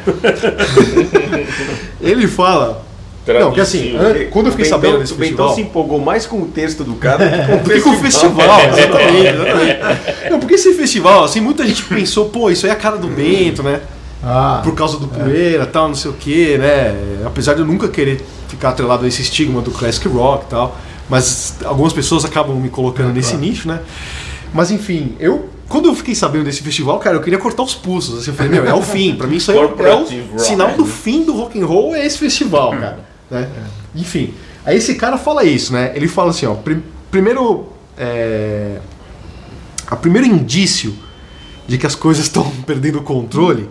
[2.00, 2.87] Ele fala...
[3.34, 5.54] Não, que assim, an- quando eu fiquei O sabendo Bentão- desse o Bentão festival...
[5.54, 7.18] se empolgou mais com o texto do cara
[7.62, 8.00] do que com o o festival.
[8.00, 10.30] festival, exatamente, exatamente.
[10.30, 13.08] Não, porque esse festival, assim, muita gente pensou, pô, isso aí é a cara do
[13.08, 13.80] Bento, né?
[14.22, 16.94] Ah, Por causa do poeira tal, não sei o que, né?
[17.24, 20.76] Apesar de eu nunca querer ficar atrelado a esse estigma do classic rock e tal,
[21.08, 23.80] mas algumas pessoas acabam me colocando nesse nicho, né?
[24.52, 25.48] Mas enfim, eu.
[25.68, 28.20] Quando eu fiquei sabendo desse festival, cara, eu queria cortar os pulsos.
[28.20, 29.14] Assim, eu falei, meu, é o fim.
[29.14, 29.94] Pra mim isso aí é o- é
[30.34, 30.90] o sinal do né?
[30.90, 33.00] fim do rock and roll é esse festival, cara.
[33.30, 33.48] Né?
[33.94, 35.92] Enfim, aí esse cara fala isso, né?
[35.94, 38.78] Ele fala assim, ó, prim- primeiro, é,
[39.86, 40.94] a primeiro indício
[41.66, 43.68] de que as coisas estão perdendo o controle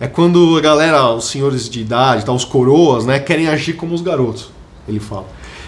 [0.00, 3.94] é quando a galera, os senhores de idade, tá, os coroas, né, querem agir como
[3.94, 4.50] os garotos.
[4.88, 5.26] Ele fala.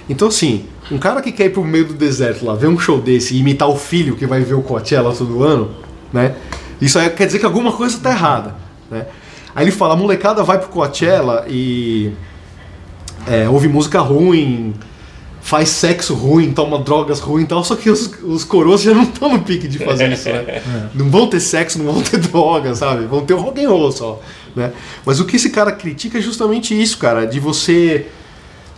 [0.09, 3.01] Então assim, um cara que quer ir pro meio do deserto lá, ver um show
[3.01, 5.71] desse e imitar o filho que vai ver o Coachella todo ano,
[6.13, 6.35] né?
[6.81, 8.55] Isso aí quer dizer que alguma coisa tá errada,
[8.91, 9.07] né?
[9.55, 12.13] Aí ele fala, a molecada vai pro Coachella e
[13.27, 14.75] é, ouve música ruim,
[15.41, 19.05] faz sexo ruim, toma drogas ruim e tal, só que os, os coroas já não
[19.05, 20.63] estão no pique de fazer isso, né?
[20.95, 23.07] Não vão ter sexo, não vão ter drogas, sabe?
[23.07, 24.21] Vão ter o rock and roll só,
[24.57, 24.73] né?
[25.05, 28.07] Mas o que esse cara critica é justamente isso, cara, de você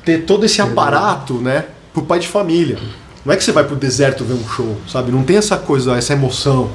[0.05, 2.79] ter todo esse aparato, né, pro pai de família.
[3.25, 5.11] Não é que você vai pro deserto ver um show, sabe?
[5.11, 6.71] Não tem essa coisa, essa emoção.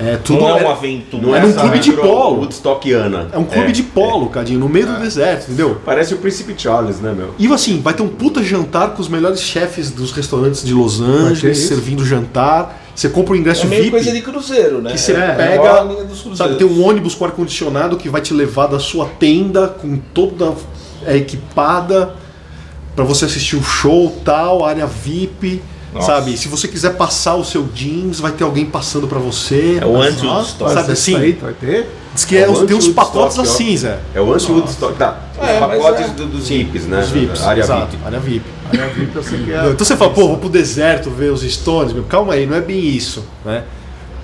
[0.00, 1.22] É tudo Não é é- uma aventura.
[1.26, 2.36] Não É é num essa clube de aventura polo.
[2.40, 3.28] Woodstockiana.
[3.32, 5.80] é um clube de polo, Cadinho, no meio do deserto, entendeu?
[5.84, 7.34] Parece o Príncipe Charles, né, meu?
[7.38, 11.00] E assim, vai ter um puta jantar com os melhores chefes dos restaurantes de Los
[11.00, 12.84] Angeles, servindo jantar.
[12.94, 13.90] Você compra o ingresso É meio VIP.
[13.96, 14.90] coisa de cruzeiro, né?
[14.92, 15.86] que você É, pega,
[16.36, 20.52] sabe, tem um ônibus com ar-condicionado que vai te levar da sua tenda com toda
[21.06, 22.14] é, equipada
[22.96, 25.62] pra você assistir o show tal, área VIP,
[25.94, 26.06] Nossa.
[26.06, 26.36] sabe?
[26.36, 29.78] Se você quiser passar o seu jeans, vai ter alguém passando pra você.
[29.80, 30.72] É o Mas, anti-Woodstock.
[30.72, 31.16] Sabe assim?
[31.16, 31.88] aí vai ter?
[32.14, 33.42] Diz que é, É o tem uns pacotes ó.
[33.42, 33.98] assim, Zé.
[34.14, 34.98] É o anti-Woodstock.
[34.98, 35.18] Tá.
[35.40, 37.00] Os É, pacotes é- do- dos VIPs, né?
[37.00, 38.04] Os VIPs, Área exato, VIP.
[38.04, 38.44] área VIP.
[38.72, 39.66] Aí a VIP eu sei que é.
[39.70, 41.92] Então você fala, pô, vou pro deserto ver os Stones.
[41.92, 43.64] Meu, calma aí, não é bem isso, né?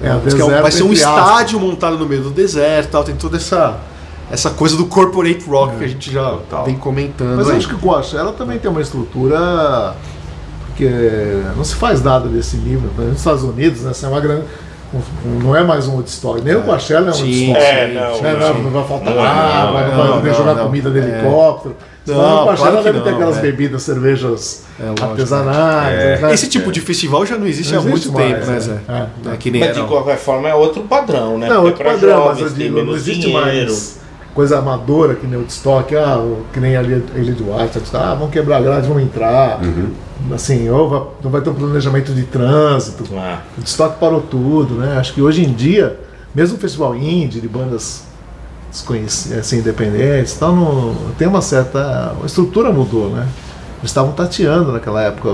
[0.02, 3.36] É, é deserto vai ser um estádio montado no meio do deserto, tal, tem toda
[3.36, 3.78] essa
[4.30, 6.64] essa coisa do corporate rock que a gente já Total.
[6.64, 7.36] vem comentando.
[7.36, 7.56] Mas aí.
[7.58, 9.94] acho que o Coachella também tem uma estrutura
[10.76, 10.88] que
[11.56, 12.88] não se faz nada desse nível.
[12.90, 14.44] Por exemplo, Nos Estados Unidos, né, é uma grande,
[15.42, 16.40] não é mais um Woodstock.
[16.42, 17.64] Nem o Coachella é um Sim, Woodstock.
[17.64, 18.22] É, não.
[18.22, 20.64] Né, não, não vai faltar água, não, não, vai nem não, jogar não.
[20.66, 21.02] comida de É.
[21.02, 21.76] helicóptero.
[22.06, 23.40] Não, Senão o Coachella claro deve ter não, aquelas é.
[23.40, 25.06] bebidas, cervejas É, lógico.
[25.10, 25.98] artesanais.
[25.98, 26.18] É.
[26.20, 26.34] né?
[26.34, 28.60] Esse tipo de festival já não existe Não há muito existe tempo, mais, né, é.
[28.60, 28.78] Zé?
[29.30, 29.32] É.
[29.32, 29.80] É que nem Mas era.
[29.80, 31.48] de qualquer forma é outro padrão, né?
[31.48, 33.40] Não, Porque outro padrão, mas eu digo, não existe dinheiro.
[33.46, 33.98] mais
[34.34, 36.18] coisa amadora que nem o Woodstock, ah,
[36.52, 39.60] que nem ali de White, ah, vamos quebrar a grade, vamos entrar.
[40.34, 43.04] Assim, ou vai- não vai ter um planejamento de trânsito.
[43.16, 44.96] Ah, O Woodstock parou tudo, né?
[44.98, 45.98] Acho que hoje em dia,
[46.34, 48.04] mesmo o festival indie de bandas
[48.70, 52.14] desconhecidas, assim, independentes, tal, não, tem uma certa.
[52.22, 53.28] A estrutura mudou, né?
[53.78, 55.28] Eles estavam tateando naquela época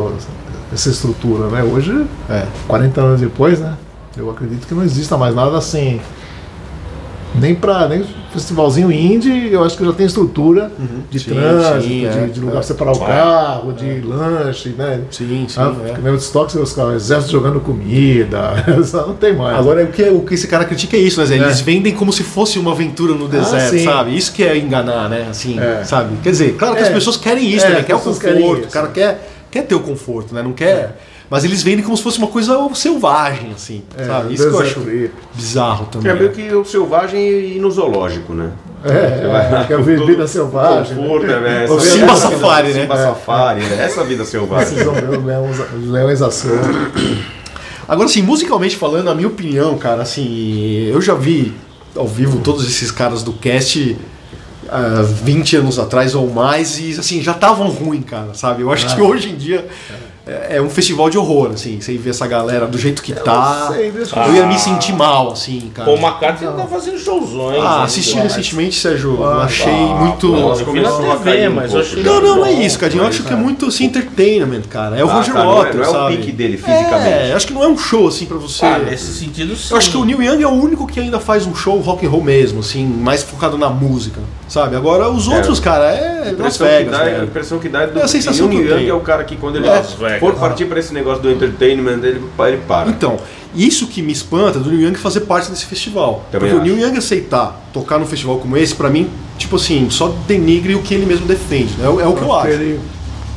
[0.73, 1.63] essa estrutura, né?
[1.63, 2.47] Hoje, É.
[2.67, 3.75] 40 anos depois, né?
[4.17, 6.01] Eu acredito que não exista mais nada assim.
[7.35, 10.71] Nem para nem festivalzinho indie, eu acho que já tem estrutura
[11.11, 12.55] de Sim, trânsito, sim, de, é, de lugar é.
[12.57, 15.03] pra separar o carro, de lanche, né?
[15.11, 15.61] Sim, sim.
[15.61, 15.93] Ah, é.
[15.95, 18.64] que nem o estoque, os caras, exército jogando comida,
[19.07, 19.57] não tem mais.
[19.59, 21.37] Agora, o que, o que esse cara critica é isso, né, Zé?
[21.37, 21.62] Eles É.
[21.62, 23.85] vendem como se fosse uma aventura no deserto, sim.
[23.85, 24.16] sabe?
[24.16, 25.27] Isso que é enganar, né?
[25.31, 25.85] Assim, É.
[25.85, 26.16] sabe?
[26.23, 26.87] Quer dizer, claro que É.
[26.87, 29.75] as pessoas querem isso É, as quer o conforto, querem o cara quer, quer ter
[29.75, 30.43] o conforto, né?
[30.43, 30.97] Não quer.
[31.31, 34.35] Mas eles vendem como se fosse uma coisa selvagem, assim, É, sabe?
[34.35, 35.12] Isso que eu acho trip.
[35.33, 36.11] bizarro também.
[36.11, 37.21] É meio que o selvagem
[37.57, 38.51] e no zoológico, né?
[38.85, 40.97] É, é, que é a vida selvagem.
[40.97, 41.38] Conforto, né?
[41.40, 41.64] né?
[41.71, 42.81] Essa- ver Simba essa vida- Safari, né?
[42.83, 43.85] Simba Safari, né?
[43.85, 44.79] Essa vida selvagem.
[44.79, 46.69] Os leões, os leões a solto.
[47.87, 51.53] Agora, assim, musicalmente falando, a minha opinião, cara, assim, eu já vi
[51.95, 53.97] ao vivo todos esses caras do cast
[54.69, 58.62] há 20 anos atrás ou mais e, assim, já estavam ruim, cara, sabe?
[58.62, 59.95] Eu acho que hoje em dia é
[60.26, 61.80] é um festival de horror, assim.
[61.80, 63.66] Você vê essa galera do jeito que tá.
[63.68, 65.87] não sei, eu eu- ia me sentir mal, assim, cara.
[65.87, 67.59] Paul McCartney tá fazendo showzões.
[67.64, 67.85] Ah, né?
[67.85, 69.16] assisti recentemente, Sérgio.
[69.16, 70.28] eu Ah, achei ah, muito.
[70.28, 73.02] pô, Eu vi na TV, um mas eu achei Não, não, não é isso, Cadinho.
[73.02, 74.96] Eu acho que é muito assim, entertainment, cara.
[74.98, 76.16] É o Ah, Roger tá, não é- Waters, não é o sabe?
[76.18, 77.09] pique dele, fisicamente.
[77.09, 78.64] É, acho que não é um show assim pra você.
[78.64, 79.68] Ah, nesse sentido sim.
[79.72, 82.06] Eu acho que o Neil Young é o único que ainda faz um show rock
[82.06, 84.20] and roll mesmo, assim, mais focado na música,
[84.51, 84.77] sabe?
[84.77, 87.83] Agora os outros, cara, é A Las impressão, Vegas, que dá, a impressão que dá
[87.83, 88.91] é do É a sensação o que eu Neil Young tenho.
[88.91, 89.97] é o cara que quando ele Vegas.
[90.21, 92.91] for partir pra esse negócio do entertainment, ele, ele para.
[92.91, 93.17] Então,
[93.55, 96.27] isso que me espanta do Neil Young fazer parte desse festival.
[96.31, 96.77] Também Porque o acho.
[96.77, 99.09] Neil Young aceitar tocar num festival como esse, pra mim,
[99.39, 101.87] tipo assim, só denigre o que ele mesmo defende, né?
[101.87, 102.81] É o- é o que eu acho, Ele,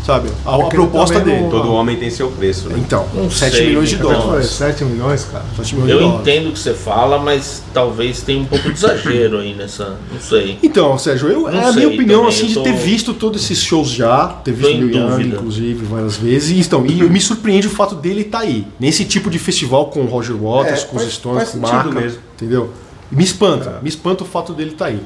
[0.05, 0.29] sabe?
[0.45, 1.41] A, a proposta dele.
[1.41, 2.75] não- Todo homem tem seu preço, né?
[2.77, 4.07] Então, Não 7 sei, milhões de cara.
[4.09, 4.49] eu falei, dólares.
[4.49, 5.45] 7 milhões, cara.
[5.57, 6.21] 7 milhões Eu de dólares.
[6.27, 9.97] entendo o que você fala, mas talvez tenha um pouco de exagero aí nessa.
[10.11, 10.59] Não sei.
[10.61, 13.13] Então, Sérgio, eu, Não é a minha opinião também, assim eu de tô- ter visto
[13.13, 16.51] todos esses shows já, ter visto Neil Young, inclusive, várias vezes.
[16.51, 18.67] E, então, e me surpreende o fato dele estar aí.
[18.79, 21.57] Nesse tipo de festival com o Roger Waters, É, com os faz- Stones, faz com
[21.57, 22.19] o Maca, mesmo.
[22.35, 22.69] entendeu?
[23.11, 24.99] E me espanta, me espanta o fato dele estar aí.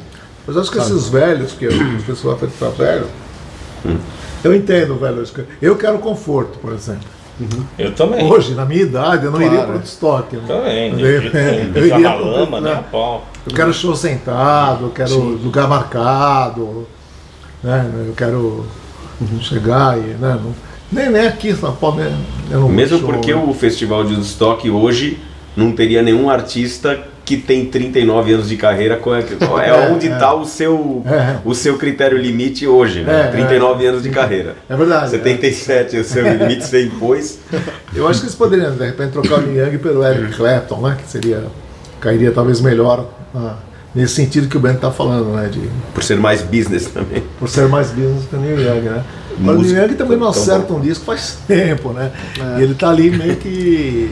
[0.48, 3.06] Mas acho que esses velhos, que o pessoal é feito pra velho,
[4.48, 5.24] eu entendo, velho.
[5.62, 7.08] Eu quero conforto, por exemplo.
[7.78, 8.26] Eu também.
[8.26, 9.54] Hoje, na minha idade, eu não Claro.
[9.54, 10.38] iria para o estoque.
[10.48, 10.92] Também.
[11.00, 11.66] Eu, né?
[11.68, 12.74] eu, Com eu iria pro- lama, né?
[12.74, 12.84] né?
[12.92, 13.28] Pau.
[13.46, 16.88] Eu quero show sentado, eu quero lugar marcado,
[17.64, 17.90] né?
[18.08, 18.66] Eu quero
[19.42, 20.02] chegar e.
[20.02, 20.40] Né?
[20.44, 20.54] Não,
[20.92, 22.16] nem, nem aqui em São Paulo, né?
[22.50, 23.44] eu não Mesmo show, porque né?
[23.48, 25.20] o festival de Woodstock hoje
[25.56, 28.94] não teria nenhum artista que tem 39 anos de carreira.
[28.96, 29.16] É qual
[29.60, 31.36] é onde está o, seu, É.
[31.44, 33.26] o seu critério limite hoje, né?
[33.28, 34.56] É, 39 anos de carreira.
[34.70, 35.10] É verdade.
[35.12, 37.40] 77 é o seu limite, você impôs.
[37.94, 40.98] Eu acho que eles poderiam, de repente, trocar o Neil Young pelo Eric Clapton, né?
[41.04, 41.44] Que seria.
[42.00, 43.56] cairia talvez melhor ah,
[43.94, 45.50] nesse sentido que o Ben está falando, né?
[45.52, 45.60] De,
[45.94, 47.22] Por ser mais business também.
[47.38, 49.04] por ser mais business que o Neil Young, né?
[49.38, 50.80] Mas o Neil Young também não acerta bom.
[50.80, 52.10] um disco faz tempo, né?
[52.58, 54.12] E ele tá ali meio que.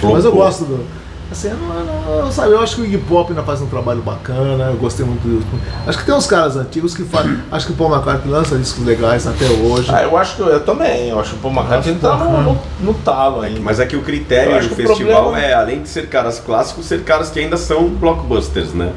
[0.00, 1.01] Mas eu gosto do.
[1.32, 4.02] Assim, eu não, eu sabe, eu acho que o Iggy Pop ainda faz um trabalho
[4.02, 5.42] bacana, eu gostei muito do.
[5.88, 7.38] Acho que tem uns caras antigos que fazem.
[7.50, 9.90] Acho que o Paul McCartney lança discos legais até hoje.
[9.92, 11.08] Ah, eu acho que eu também.
[11.08, 13.60] Eu acho que o Paul McCartney tá no, no, no talo ainda.
[13.60, 16.86] Mas é que o Eu critério do festival problema- é, além de ser caras clássicos,
[16.86, 18.92] ser caras que ainda são blockbusters, né?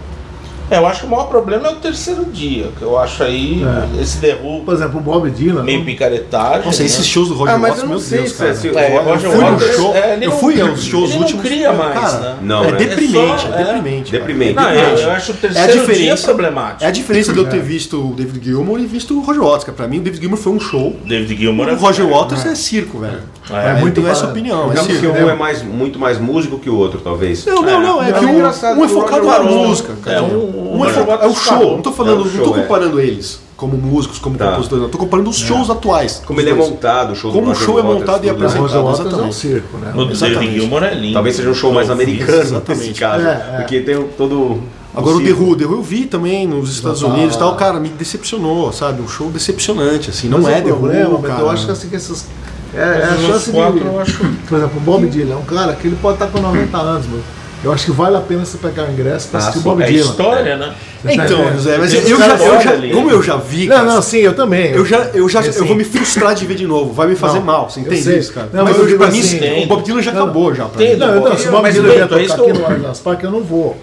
[0.70, 3.64] É, eu acho que o maior problema é o terceiro dia, que eu acho aí
[3.98, 4.02] É.
[4.02, 5.64] esse derrubo Por exemplo, o Bob Dylan.
[5.64, 6.66] meio não- picaretagem.
[6.66, 6.86] Nossa, né?
[6.86, 8.56] esses shows do Roger Ah, mas Waters, eu não meu sei Deus, se- cara.
[8.56, 11.44] se- É, Eu Roger fui no show, é, ele eu fui aos shows ele últimos.
[11.44, 12.36] Não cria mais, cara, né?
[12.42, 12.78] Não, é né?
[12.78, 13.64] deprimente, É é, é.
[13.66, 14.12] deprimente.
[14.12, 14.24] cara.
[14.24, 14.56] Deprimente.
[14.56, 15.02] Não, eu, deprimente.
[15.04, 16.84] eu acho o É a terceiro dia problemático.
[16.84, 19.64] É a diferença de eu ter visto o David Gilmour e visto o Roger Waters.
[19.66, 19.76] cara.
[19.76, 20.96] Pra mim, o David Gilmour foi um show.
[21.06, 23.20] David Gilmour O Roger Waters é circo, velho.
[23.52, 24.66] É, É, muito muito essa opinião.
[24.66, 25.16] É Digamos que circo.
[25.18, 27.46] um é mais, muito mais músico que o outro, talvez.
[27.46, 28.04] Não, não, não.
[28.04, 29.94] É que é um, engraçado um é que focado na música.
[30.04, 30.22] cara.
[30.56, 31.72] É, um- Um é, fo- é o show.
[31.76, 32.62] Não tô falando, É o não tô show, é.
[32.62, 34.50] comparando eles como músicos, como Tá.
[34.52, 34.84] compositores.
[34.84, 36.22] Não tô comparando os shows atuais.
[36.26, 36.70] Como ele é dois.
[36.70, 38.34] montado, o show Como o show é montado e né?
[38.34, 39.36] Roger Waters é um exatamente.
[39.36, 39.92] circo, né?
[39.96, 40.66] No Exatamente.
[40.86, 41.14] É lindo.
[41.14, 43.00] Talvez seja um show mais americano nesse exatamente.
[43.00, 43.26] caso.
[43.26, 43.58] É, é.
[43.58, 44.60] Porque tem todo.
[44.94, 45.32] Agora o The.
[45.34, 48.72] Who, The Who eu vi também nos Estados tá- Unidos e tal, cara, me decepcionou,
[48.72, 49.02] sabe?
[49.02, 51.42] Um show decepcionante, assim, não Mas é o The problema, Who, mas cara.
[51.44, 52.26] eu acho que assim que esses.
[52.74, 53.86] É, é a chance quatro, de.
[53.86, 56.40] eu acho- Por exemplo, o Bob Dylan é um cara que ele pode estar com
[56.42, 57.20] 90 anos, meu.
[57.66, 59.62] Eu acho que vale a pena você pegar o ingresso pra Ah, assistir o.
[59.64, 60.10] Bob É Dylan.
[60.12, 60.76] história, né?
[61.04, 61.54] Então, É.
[61.54, 62.92] José, mas Tem eu já, eu já, ali.
[62.92, 64.72] como eu já vi, Não, cara, não, sim, eu também.
[64.72, 67.16] eu já, eu já, Assim, eu vou me frustrar de ver de novo, vai me
[67.16, 68.50] fazer Não, mal, você entende isso, cara?
[68.54, 70.64] Não, mas mas pra mim, assim, o Bob Dylan já não, acabou já.
[70.66, 73.24] Não, então, se o Bob Dylan vier é tocar aqui que eu- no Allianz Parque,
[73.26, 73.76] eu não vou.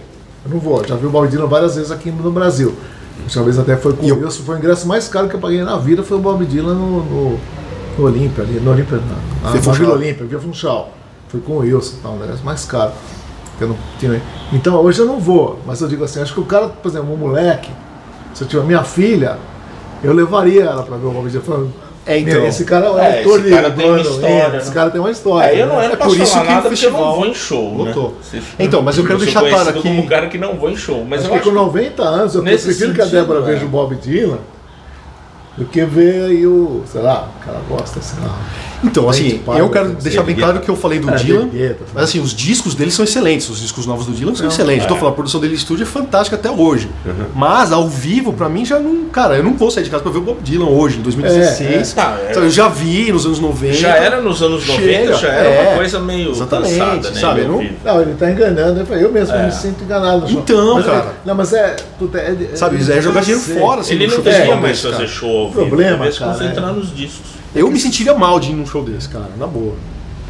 [0.45, 0.85] Eu não vou.
[0.87, 2.75] Já vi o Bob Dylan várias vezes aqui no Brasil.
[3.35, 5.41] Uma vez até foi com eu- o Wilson, foi o ingresso mais caro que eu
[5.41, 7.41] paguei na vida, foi o Bob Dylan no, no,
[7.99, 9.75] no Olímpia, ali, no Olímpia, na, na, na Funchal.
[9.75, 10.93] Vila Olímpia, Via Funchal.
[11.29, 12.91] Foi com o Wilson, tá, um negócio mais caro.
[13.65, 14.21] Eu não tinha-
[14.53, 17.13] Então hoje eu não vou, mas eu digo assim, acho que o cara, por exemplo,
[17.13, 17.71] um moleque,
[18.35, 19.39] se eu tiver minha filha,
[20.03, 21.43] eu levaria ela pra ver o Bob Dylan.
[21.45, 21.73] Falando,
[22.05, 22.33] É, então.
[22.35, 24.75] "Meu, esse cara é, É, autor esse de cara tem uma história, Esse né?
[24.75, 25.49] cara tem uma história.
[25.51, 25.85] Aí eu não né?
[25.85, 28.17] era É por isso que nada porque eu não festival vou em show, lotou.
[28.33, 28.43] né?
[28.59, 30.77] Então, mas eu quero sou deixar claro aqui- como um cara que não vou em
[30.77, 33.39] show, mas Mas eu que acho com 90 anos eu prefiro que a sentido, Débora
[33.39, 33.43] é.
[33.43, 34.39] veja o Bob Dylan
[35.57, 38.37] do que ver aí o, sei lá, o cara gosta, sei lá.
[38.85, 39.97] Então, assim, eu quero né?
[40.03, 41.85] deixar bem claro que eu falei do É, Dylan, Guetta.
[41.95, 44.87] mas assim, os discos dele são excelentes, os discos novos do Dylan são excelentes.
[44.87, 46.89] Tô falando, a produção dele em estúdio é fantástica até hoje.
[47.35, 49.05] Mas ao vivo, pra mim, já não.
[49.07, 51.71] Cara, eu não vou sair de casa pra ver o Bob Dylan hoje, em 2016.
[51.71, 51.95] É, é.
[51.95, 53.75] Tá, Eu já vi nos anos 90.
[53.75, 55.69] Já era nos anos 90, Chega, já era é.
[55.69, 57.21] uma coisa meio Exatamente, cansada, né?
[57.21, 57.67] sabe, não-.
[57.85, 59.47] Não, ele tá enganando, eu mesmo É.
[59.47, 60.27] me sinto enganado.
[60.31, 61.13] Então, mas, cara.
[61.25, 61.77] Não, mas é.
[61.99, 65.51] puta, é, é Sabe, é jogar dinheiro fora, assim, Ele não desse, mais fazer show
[65.51, 67.42] Problema, cara, concentrar nos discos.
[67.55, 69.75] Eu me sentiria mal de ir num show desse, cara, na boa.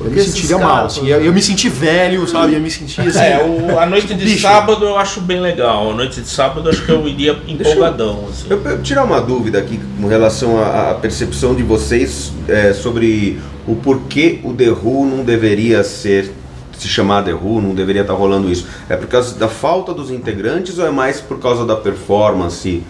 [0.01, 1.07] Eu me sentiria caras, mal, assim.
[1.07, 2.55] Eu, eu me senti velho, sabe?
[2.55, 3.18] Eu me senti assim.
[3.20, 4.41] É, o- a noite de Bicho.
[4.43, 5.91] sábado eu acho bem legal.
[5.91, 8.25] A noite de sábado eu acho que eu iria empolgadão.
[8.29, 8.47] Assim.
[8.51, 13.39] Eu, eu tirar uma dúvida aqui com relação à, à percepção de vocês é, sobre
[13.66, 16.33] o porquê o The Who não deveria ser
[16.77, 18.66] se chamar The Who, não deveria estar rolando isso.
[18.89, 22.83] É por causa da falta dos integrantes ou é mais por causa da performance?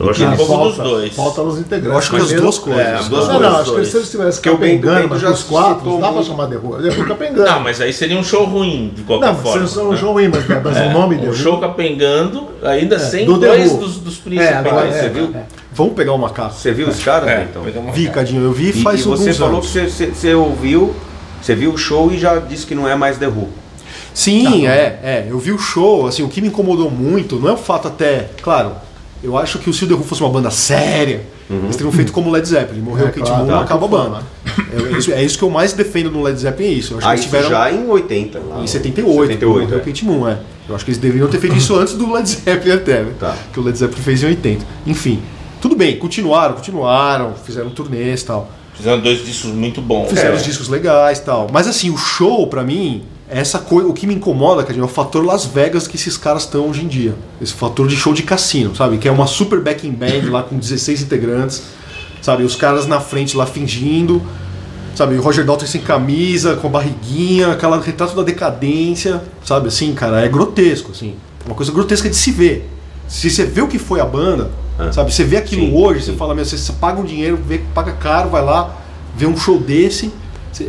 [0.00, 1.14] Eu acho um Ah, pouco dos falta- dois.
[1.14, 1.92] Falta os integrantes.
[1.92, 2.82] Eu acho que as Primeiro- duas coisas.
[2.86, 3.52] é, as duas Não, coisas.
[3.52, 5.90] não, acho que se eles tivessem Que o Ben- capengando, Ben mas já os quatro,
[5.90, 6.80] não dá pra chamar de rua.
[6.82, 7.42] De rua capengando.
[7.44, 9.58] Não, mas aí seria um show ruim, de qualquer Não, forma.
[9.58, 9.96] vocês são um né?
[9.98, 13.72] show ruim, mas, mas É, o nome de um show capengando, ainda sem do dois
[13.74, 14.56] dos, dos É, principais.
[14.66, 15.24] agora você é, viu?
[15.34, 15.42] é.
[15.72, 16.54] Vamos pegar o macaco.
[16.54, 17.62] Você viu os caras, É, então?
[17.62, 20.34] pegar uma- Vi, Cadinho, eu vi E, faz e você falou que você, você- você
[20.34, 20.94] ouviu,
[21.42, 23.48] você viu o show e já disse que não é mais The Who.
[24.14, 25.26] Sim, é, é.
[25.28, 28.28] Eu vi o show, assim, o que me incomodou muito, não é o fato até,
[28.42, 28.72] claro,
[29.22, 32.30] eu acho que se o The Who fosse uma banda séria, eles teriam feito como
[32.30, 34.22] Led Zeppelin, morreu É, o Kate claro, Moon, tá, acaba a banda.
[34.72, 36.94] É isso, é isso que eu mais defendo no Led Zeppelin, é isso.
[36.94, 38.38] Eu acho Ah, que eles isso tiveram já em 80.
[38.38, 39.80] lá em no- 78, 78, morreu é.
[39.82, 40.38] o Kate Moon, é.
[40.68, 43.12] Eu acho que eles deveriam ter feito isso antes do Led Zeppelin até, né?
[43.18, 43.36] Tá.
[43.52, 44.64] Que o Led Zeppelin fez em 80.
[44.86, 45.20] Enfim,
[45.60, 48.50] tudo bem, continuaram, continuaram, fizeram turnês e tal.
[48.74, 50.08] Fizeram dois discos muito bons.
[50.08, 50.36] Fizeram É.
[50.36, 51.48] os discos legais e tal.
[51.52, 53.88] Mas assim, o show, pra mim, é essa coisa.
[53.88, 56.84] O que me incomoda, Cadinho, é o fator Las Vegas que esses caras estão hoje
[56.84, 57.14] em dia.
[57.40, 58.98] Esse fator de show de cassino, sabe?
[58.98, 61.62] Que é uma super backing band lá com 16 integrantes,
[62.20, 62.42] sabe?
[62.42, 64.20] Os caras na frente lá fingindo,
[64.94, 65.16] sabe?
[65.16, 69.68] O Roger Daltrey sem camisa, com a barriguinha, aquela retrato da decadência, sabe?
[69.68, 71.14] Assim, cara, é grotesco, assim.
[71.46, 72.68] Uma coisa grotesca de se ver.
[73.08, 74.92] Se você vê o que foi a banda, Ah.
[74.92, 75.12] sabe?
[75.12, 76.12] Você vê aquilo Sim, hoje, sim.
[76.12, 78.76] você fala, meu, você, você paga um dinheiro, vê, paga caro, vai lá,
[79.16, 80.10] vê um show desse.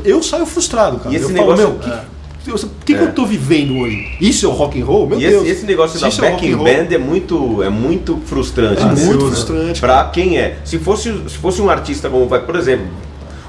[0.05, 1.13] Eu saio frustrado, cara.
[1.13, 2.10] E esse eu negócio- falo, meu, que, eu-
[2.47, 3.03] o que, que É.
[3.03, 4.15] eu tô vivendo hoje?
[4.19, 5.07] Isso é o rock and roll?
[5.07, 5.43] Meu E Deus.
[5.43, 8.81] esse, esse negócio da é backing band é muito, é muito frustrante.
[8.81, 9.05] É né?
[9.05, 10.57] muito frustrante, Pra quem é.
[10.65, 12.87] Se fosse, se fosse um artista como, vai, por exemplo,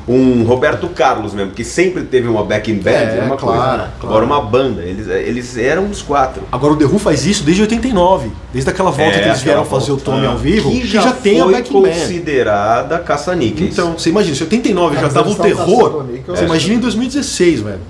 [0.09, 3.67] um Roberto Carlos mesmo, que sempre teve uma backing band, É, é, uma claro, coisa.
[3.69, 3.91] claro.
[4.03, 6.43] Agora uma banda, eles, eles eram os quatro.
[6.51, 8.31] Agora o The Who faz isso desde 89.
[8.53, 10.11] Desde aquela volta É, que eles vieram aquela fazer o volta.
[10.11, 11.89] Tommy ao vivo, que que já, já, tem a backing band.
[11.91, 13.73] considerada caça-níqueis.
[13.73, 16.47] Então, você imagina, se 89 já Mas tava o terror, você é.
[16.47, 17.81] imagina em 2016, velho.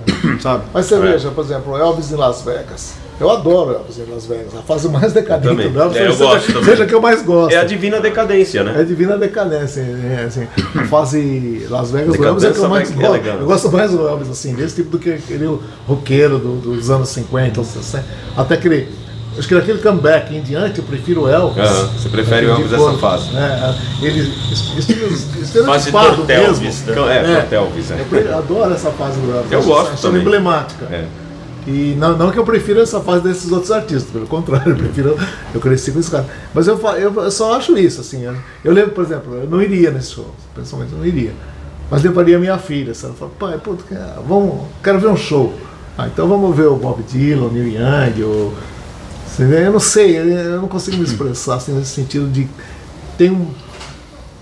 [0.41, 0.65] Sabe?
[0.73, 0.99] Mas você É.
[0.99, 2.95] veja, por exemplo, Elvis em Las Vegas.
[3.23, 4.55] Eu adoro Elvis em Las Vegas.
[4.59, 5.97] A fase mais decadente Elvis.
[5.97, 6.65] É, eu seja, gosto também.
[6.65, 7.55] seja a que eu mais gosto.
[7.55, 8.81] é a divina decadência, né?
[8.81, 12.91] É divina decadência, é, assim, a fase Las Vegas do Elvis é que eu mais
[12.91, 13.05] gosto.
[13.07, 13.39] elegante.
[13.41, 17.09] Eu gosto mais do Elvis, assim, desse tipo do que aquele roqueiro do- dos anos
[17.11, 18.05] 50, anos 60.
[18.37, 18.89] Até aquele.
[19.39, 21.65] Acho que daquele comeback em diante, eu prefiro o Elvis.
[21.65, 23.31] Aham, você prefere o Elvis dessa cor, fase.
[23.33, 24.31] né, ele
[24.85, 26.45] Fase estereotipado do mesmo.
[26.49, 26.95] Elvis, né?
[26.95, 27.49] É, É.
[27.51, 27.55] é.
[27.57, 28.05] Elvis, é.
[28.31, 29.53] Eu adoro essa fase do Elvis.
[29.53, 30.21] Eu acho- gosto acho também.
[30.21, 30.85] emblemática.
[30.91, 31.05] É.
[31.67, 35.17] E não, não que eu prefira essa fase desses outros artistas, pelo contrário, eu prefiro.
[35.55, 36.27] Eu cresci com esse cara.
[36.53, 38.25] Mas eu, eu só acho isso, assim.
[38.25, 38.35] Eu,
[38.65, 41.33] eu lembro, por exemplo, eu não iria nesse show, pessoalmente eu não iria.
[41.91, 43.15] Mas levaria minha filha, sabe?
[43.17, 43.77] Falou, pai, pô,
[44.27, 45.53] vamos, quero ver um show.
[45.97, 48.55] Ah, então vamos ver o Bob Dylan, Neil Young, o.
[49.27, 52.49] Você vê, Eu não sei, eu não consigo me expressar assim, nesse sentido de.
[53.17, 53.47] Tem, um,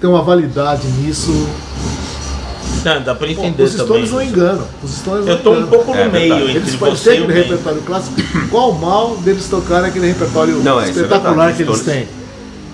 [0.00, 1.32] tem uma validade nisso.
[2.84, 3.86] Não, dá pra Bom, entender os também.
[4.06, 4.66] Stones não enganam.
[4.82, 5.68] Os Stones não Eu tô um enganam.
[5.68, 6.42] pouco no É meio verdade.
[6.58, 8.16] entre Eles você ter e o repertório clássico.
[8.50, 11.82] Qual o mal deles tocarem aquele repertório Não, é, é espetacular verdade, que eles os
[11.84, 12.08] têm?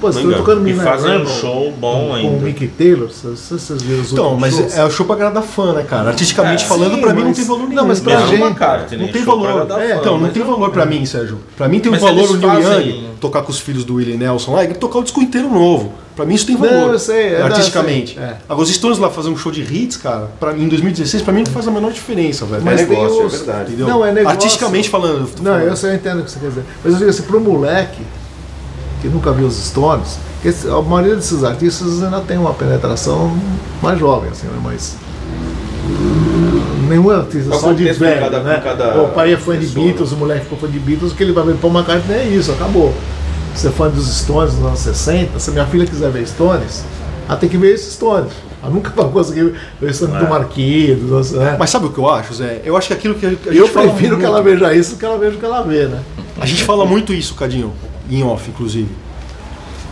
[0.01, 0.37] Pô, Não estão engano.
[0.45, 2.29] tocando E Mina fazem um Rambo show bom com, ainda.
[2.31, 3.09] com o Mickey Taylor.
[3.09, 4.77] Vocês viram os Então, mas shows?
[4.77, 6.09] é o show pra agradar fã, né, cara?
[6.11, 7.75] Artisticamente É, falando, sim, pra mim não tem valor nenhum.
[7.75, 9.13] não, mas pra Mesmo gente- uma carta, Não né?
[9.13, 9.49] tem valor.
[9.49, 11.39] agradar É, fã, então, não tem eu- valor pra mim, Sérgio.
[11.57, 14.19] Pra mim tem um valor o Neil fazem- Young tocar com os filhos do Willie
[14.19, 15.93] Nelson lá e tocar o disco inteiro novo.
[16.15, 16.93] Pra mim isso tem Não, valor.
[16.93, 18.17] eu sei, é, não, artisticamente.
[18.17, 18.37] eu sei, é.
[18.49, 21.33] Agora, os Stones lá fazer um show de hits, cara, pra, mim, em 2016, pra
[21.33, 22.63] mim não faz a menor diferença, velho.
[22.65, 23.69] Mas é negócio, os- é verdade.
[23.69, 23.87] Entendeu?
[23.89, 24.29] Não, é negócio.
[24.31, 25.29] Artisticamente falando.
[25.43, 26.65] Não, eu eu entendo o que você quer dizer.
[26.85, 28.03] Mas eu digo assim, pro moleque
[29.07, 33.33] que nunca viu os Stones, que esse- a maioria desses artistas ainda tem uma penetração
[33.83, 34.59] mais jovem, assim, né?
[34.63, 34.97] mas.
[36.89, 38.61] Nenhum artista Qual só de de velho, cada- né?
[38.63, 41.15] cada o pai é fã de pessoa, Beatles, o moleque ficou fã de Beatles, o
[41.15, 42.93] que ele vai ver Paul McCartney é isso, acabou.
[43.55, 46.85] Você é fã dos Stones nos anos 60, se minha filha quiser ver Stones,
[47.29, 48.33] ela tem que ver esses Stones.
[48.63, 51.57] Ela nunca vai conseguir ver Stones do Marquinhos, dos- né?
[51.59, 52.61] Mas sabe o que eu acho, Zé?
[52.65, 54.93] Eu acho que aquilo que a, gente eu fala prefiro que muito- ela veja isso
[54.95, 56.01] do que ela veja o que ela vê, né?
[56.41, 57.73] A gente fala muito isso, Cadinho,
[58.11, 58.89] em off, inclusive.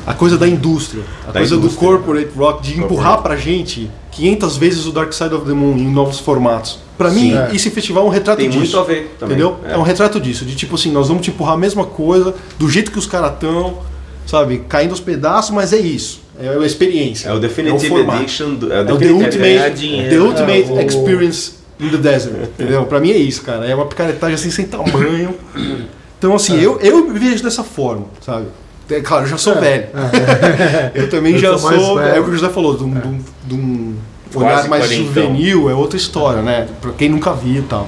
[0.07, 1.81] A coisa da indústria, a Da coisa indústria.
[1.89, 5.77] do corporate rock, de empurrar pra gente 500 vezes o Dark Side of the Moon
[5.79, 6.79] em novos formatos.
[6.99, 7.35] Pra mim.
[7.35, 7.51] É.
[7.55, 8.59] esse festival é um retrato Tem disso.
[8.61, 9.37] muito a ver também.
[9.37, 9.57] Entendeu?
[9.67, 9.73] É.
[9.73, 9.79] É.
[9.79, 12.93] um retrato disso, de tipo assim, nós vamos te empurrar a mesma coisa, do jeito
[12.93, 13.79] que os caras estão,
[14.27, 16.23] sabe, caindo aos pedaços, mas é isso.
[16.39, 17.29] É a experiência.
[17.29, 18.23] É o Definitive formato.
[18.23, 18.55] Edition.
[18.55, 20.11] do- É o É o The Definitive ganhar Ultimate, dinheiro.
[20.11, 22.35] the ultimate É, o- Experience in the Desert.
[22.43, 22.85] Entendeu?
[22.85, 23.65] Pra mim é isso, cara.
[23.67, 25.35] É uma picaretagem assim sem tamanho.
[26.25, 28.47] Então, assim, eu, eu vejo dessa forma, sabe?
[28.89, 29.89] É, claro, eu já sou velho.
[30.95, 32.01] eu também Eu já sou.
[32.01, 33.95] É o que o José falou, de um, de um- de um
[34.35, 36.67] olhar mais juvenil é outra história, né?
[36.81, 37.87] Pra quem nunca viu e tal.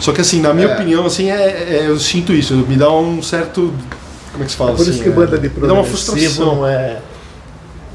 [0.00, 0.74] Só que assim, na minha É.
[0.74, 3.70] opinião, assim, é, é- eu sinto isso, me dá um certo.
[4.32, 4.90] Como é que se fala Por assim?
[4.92, 6.54] isso que é- banda de me dá uma progressivo frustração.
[6.56, 7.00] não é,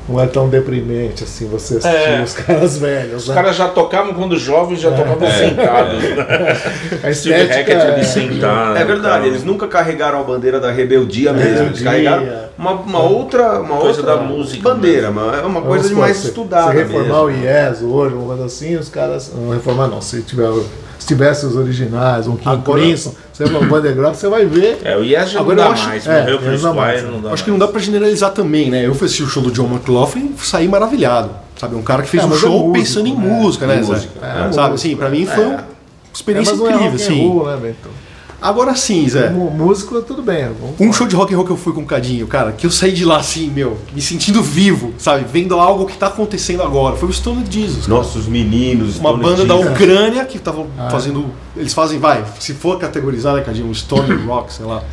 [0.10, 2.22] não é tão deprimente assim, você assistir É.
[2.24, 3.24] os caras velhos.
[3.24, 3.36] Os né?
[3.36, 6.02] caras já tocavam quando jovens, já tocavam sentados.
[6.04, 6.58] Né?
[7.04, 8.78] A Steve estética Hackett ali é- sentado.
[8.78, 9.28] É verdade, tal.
[9.28, 11.48] eles nunca carregaram a bandeira da rebeldia mesmo.
[11.68, 11.86] Eles Rebeldia.
[12.12, 15.90] carregaram uma, uma outra, uma Coisa outra da música bandeira, mas é uma coisa Vamos
[15.90, 17.26] de mais estudada Se reformar mesmo.
[17.26, 19.32] o IES hoje, uma coisa assim, os caras.
[19.34, 20.02] Não reformar não.
[20.02, 20.50] Se, tiver,
[21.10, 24.80] tivesse os originais, um King Agora- Crimson, você vai no underground, você vai ver.
[24.84, 27.22] É, o Yes já Agora não eu dá acho- mais, é, morreu dá mais, não
[27.22, 28.86] dá Acho que não dá pra generalizar também, né?
[28.86, 31.30] Eu fui assistir o show do John McLaughlin e saí maravilhado.
[31.60, 33.20] Sabe, um cara que fez É, um é show músico, pensando em né?
[33.28, 33.80] música, né?
[33.80, 33.92] Em Zé?
[33.94, 34.74] música, É, é, sabe, música.
[34.76, 35.64] assim, pra mim foi uma
[36.14, 37.28] experiência É, é incrível, assim.
[37.28, 37.90] roll, né, Bento?
[38.42, 39.28] Agora sim, Zé.
[39.28, 40.46] Como músico, tudo bem.
[40.60, 42.66] vamos Um show de rock and roll que eu fui com o Cadinho, cara, que
[42.66, 45.26] eu saí de lá assim, meu, me sentindo vivo, sabe?
[45.32, 46.96] Vendo algo que tá acontecendo agora.
[46.96, 47.86] Foi o Stone Jesus.
[47.86, 47.98] cara.
[47.98, 48.98] Nossos meninos.
[48.98, 49.72] Uma Stone banda da Jesus.
[49.74, 50.90] Ucrânia que tava Ah.
[50.90, 51.26] fazendo.
[51.56, 53.68] Eles fazem, vai, se for categorizar, né, Cadinho?
[53.68, 54.84] Um Stone Rock, sei lá.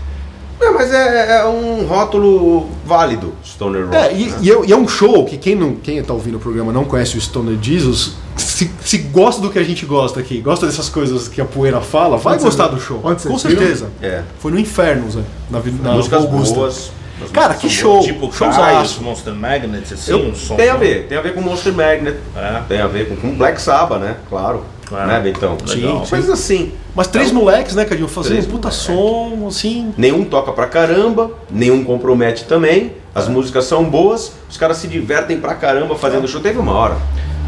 [0.59, 3.95] É, mas é, é um rótulo válido, Stoner Rock.
[3.97, 4.39] É, e, né?
[4.41, 6.85] e é, e é um show que quem, não, quem tá ouvindo o programa não
[6.85, 8.15] conhece o Stoner Jesus,
[8.57, 11.81] se, se gosta do que a gente gosta aqui, gosta dessas coisas que a poeira
[11.81, 13.01] fala, vai Onde gostar do show.
[13.05, 13.89] onde Com certeza.
[14.01, 14.23] É.
[14.39, 15.21] Foi no Inferno, Zé.
[15.51, 16.55] Na, na músicas Augusta.
[16.55, 16.91] boas.
[17.23, 18.05] as Cara, que são boas.
[18.07, 18.15] show!
[18.15, 19.03] Tipo showzaço.
[19.03, 20.55] Monster Magnets, assim, Eu- um som.
[20.57, 22.63] tem a ver, tem a ver com Monster Magnet, É.
[22.69, 24.17] tem a ver com, com Black Sabbath, né?
[24.29, 24.65] Claro.
[24.87, 25.07] Claro.
[25.09, 25.57] Né, Bentão?
[25.67, 26.05] Legal.
[26.05, 26.73] Sim, Coisas assim.
[26.95, 28.77] Mas três Então, moleques, né, Cadinho, fazendo um puta moleques.
[28.87, 29.93] som, assim.
[29.99, 32.93] Nenhum toca pra caramba, nenhum compromete também.
[33.15, 36.41] As músicas são boas, os caras se divertem pra caramba fazendo show.
[36.41, 36.97] Teve uma hora,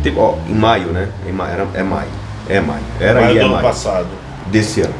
[0.02, 1.08] teve, ó, em maio, né?
[1.26, 2.10] Em maio, era, é maio.
[2.48, 2.82] É maio.
[2.98, 3.62] Era Maio e do é ano maio.
[3.62, 4.08] passado.
[4.46, 4.94] Desse ano.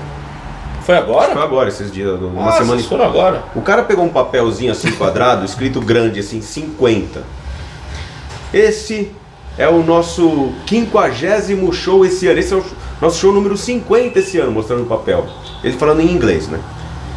[0.82, 1.32] Foi agora?
[1.32, 3.44] Foi agora, esses dias, uma ah, semana foram agora.
[3.55, 7.22] O cara pegou um papelzinho assim quadrado, escrito grande assim, 50.
[8.53, 9.11] Esse
[9.59, 12.38] é o nosso quinquagésimo show esse ano.
[12.38, 12.64] Esse é o
[13.01, 15.26] nosso show número 50 esse ano, mostrando o papel.
[15.62, 16.61] Ele falando em inglês, né?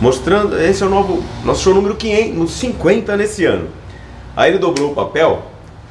[0.02, 3.70] Mostrando, esse é o novo, nosso show número 500, no 50 nesse ano.
[4.36, 5.44] Aí ele dobrou o papel,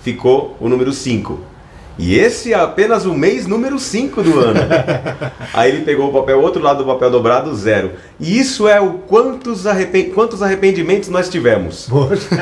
[0.03, 1.50] ficou o número 5.
[2.03, 4.59] E esse é apenas o mês número 5 do ano.
[5.53, 7.93] Aí ele pegou o papel, outro lado do papel dobrado, zero.
[8.19, 11.87] E isso é o quantos, arrepen- quantos arrependimentos nós tivemos.
[11.91, 12.29] Poxa,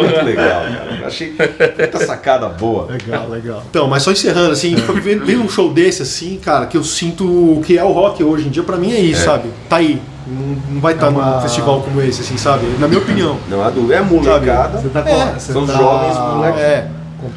[0.00, 1.06] Muito legal, cara.
[1.06, 2.86] Achei puta sacada boa.
[2.90, 3.62] legal, legal.
[3.68, 7.24] Então, mas só encerrando, assim, vendo, vendo um show desse, assim, cara, que eu sinto
[7.24, 9.50] o que é o rock hoje em dia, pra mim é isso, sabe?
[9.68, 10.00] Tá aí.
[10.26, 12.64] Não, não vai estar É uma- num festival como esse, assim, sabe?
[12.78, 13.36] Na minha opinião.
[13.50, 14.78] Não há dúvida, é molecada.
[14.78, 16.60] Você tá, É, são tá jovens, moleque.
[16.60, 16.88] É,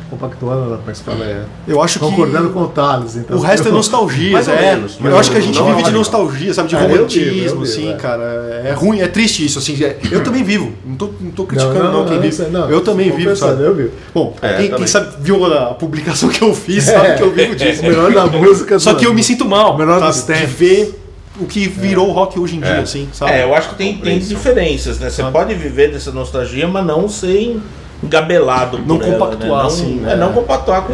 [0.10, 1.24] compactuando, é que se fala?
[1.26, 2.06] É, eu acho que.
[2.06, 3.16] concordando com o Thales.
[3.16, 4.62] Então, O resto é nostalgia, Mais ou é.
[4.76, 6.70] menos, mais eu acho que a gente Não é vive de nostalgia, sabe?
[6.70, 7.96] De É, eu vivo, romantismo, eu vivo, assim, é.
[7.96, 8.24] cara.
[8.66, 9.82] É ruim, é triste isso, assim.
[9.84, 10.72] é- Eu também vivo.
[10.86, 12.34] Não tô, não tô criticando, não, quem vive.
[12.36, 13.64] sei, não, eu também vivo, sabe?
[13.64, 13.92] Eu vivo.
[14.14, 17.56] Bom, É, quem, quem sabe viu a publicação que eu fiz, sabe que eu vivo
[17.56, 17.82] disso.
[17.82, 18.80] O melhor da música.
[18.80, 20.40] Só que eu me sinto mal, dos sabe?
[20.40, 21.02] De ver
[21.40, 23.32] o que virou o rock hoje em dia, assim, sabe?
[23.34, 25.10] É, eu acho que tem, tem diferenças, né?
[25.10, 25.34] Você Sabe?
[25.34, 27.60] pode viver dessa nostalgia, mas não ser
[28.04, 29.58] engabelado por Não ela, compactuar, né?
[29.58, 30.14] não, assim, né?
[30.14, 30.93] É, não compactuar com...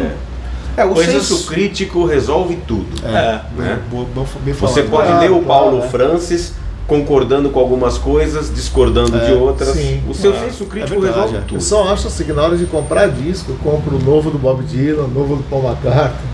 [0.76, 2.86] É, o Coisas- senso crítico resolve tudo.
[3.06, 3.40] É.
[3.58, 3.78] né?
[3.90, 4.74] Boa- bom- bem falado.
[4.74, 5.88] Você pode Claro, ler o claro, Paulo é.
[5.88, 6.54] Francis
[6.86, 9.68] concordando com algumas coisas, discordando de outras.
[9.70, 10.02] sim.
[10.08, 10.38] o seu É.
[10.40, 11.40] senso crítico É verdade, resolve é.
[11.40, 11.54] tudo.
[11.56, 14.38] Eu só acho assim que na hora de comprar disco, eu compro o novo do
[14.38, 16.10] Bob Dylan, o novo do Paul McCartney.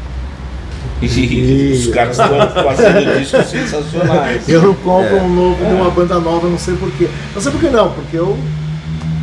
[1.01, 4.47] E os caras estão fazendo discos sensacionais.
[4.49, 5.21] Eu não compro É.
[5.23, 7.09] um novo de uma banda nova, não sei porquê.
[7.35, 8.37] Não sei porquê não, porque eu,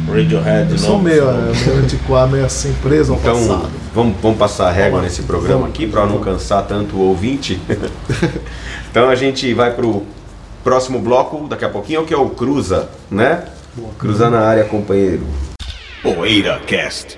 [0.07, 1.33] Radiohead, eu sou meio, é,
[1.67, 3.69] meio antiquado, meio assim, preso ao Então, passado.
[3.93, 5.05] vamos, vamos passar a régua Vamos.
[5.05, 5.69] nesse programa Vamos.
[5.69, 7.59] aqui para não cansar tanto o ouvinte.
[8.89, 10.03] então a gente vai pro
[10.63, 13.45] próximo bloco daqui a pouquinho, que é o Cruza, né?
[13.99, 15.23] Cruza na área, companheiro.
[16.01, 17.17] Poeira Cast.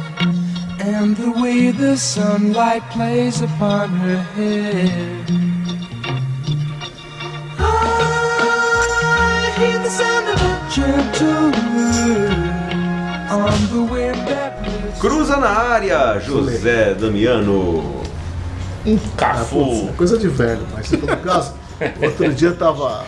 [0.83, 5.25] and the way the sunlight plays upon her hair.
[7.59, 12.51] I hear the sound of a gentle word
[13.29, 18.01] on the wind that lifts Cruza na área, José Damiano.
[18.83, 19.89] Ah, putz, Cafu.
[19.89, 21.53] é coisa de velho, mas em todo caso,
[22.01, 23.05] outro dia eu tava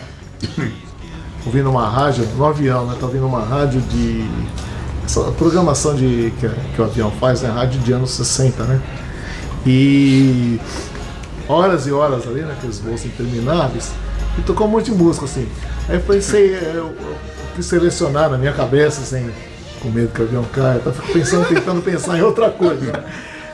[1.44, 2.94] ouvindo uma rádio, no avião, né?
[2.94, 4.24] Tava ouvindo uma rádio de
[5.04, 8.80] essa programação de, que, que o avião faz na rádio de anos 60, né?
[9.66, 10.58] E
[11.48, 13.92] horas e horas ali, naqueles voos intermináveis,
[14.38, 15.48] e tocou um monte de música, assim.
[15.88, 17.16] Aí eu pensei, eu, eu
[17.54, 19.30] quis selecionar na minha cabeça, assim,
[19.80, 23.04] com medo que o avião caia, eu fico pensando, tentando pensar em outra coisa.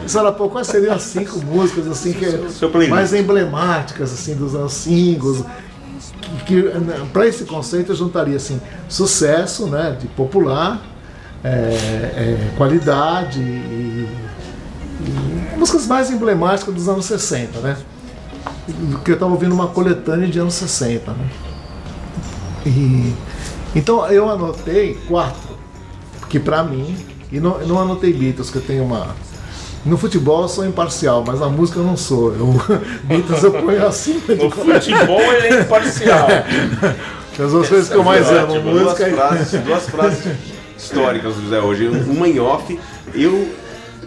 [0.01, 2.26] Pensando, pô, quais seriam as cinco músicas, assim, que
[2.68, 2.90] playlist.
[2.90, 5.44] mais emblemáticas, assim, dos anos singles,
[6.46, 6.64] que,
[7.12, 10.80] para esse conceito eu juntaria assim sucesso né de popular
[11.43, 14.09] é, é, qualidade e,
[15.01, 17.76] e músicas mais emblemáticas dos anos 60 né
[19.05, 21.30] que eu estava ouvindo uma coletânea de anos 60 né
[22.66, 23.14] e
[23.74, 25.59] então eu anotei quatro
[26.28, 26.95] que para mim
[27.32, 29.09] e não, não anotei Beatles que eu tenho uma
[29.82, 32.34] no futebol eu sou imparcial, mas na música eu não sou.
[32.34, 32.49] Eu,
[33.05, 36.28] Beatles eu ponho acima de No futebol ele é imparcial.
[37.32, 40.36] as duas coisas que eu mais amo, duas música e frases, duas frases
[40.83, 41.87] históricas do José hoje.
[42.07, 42.78] Uma em off,
[43.14, 43.49] eu,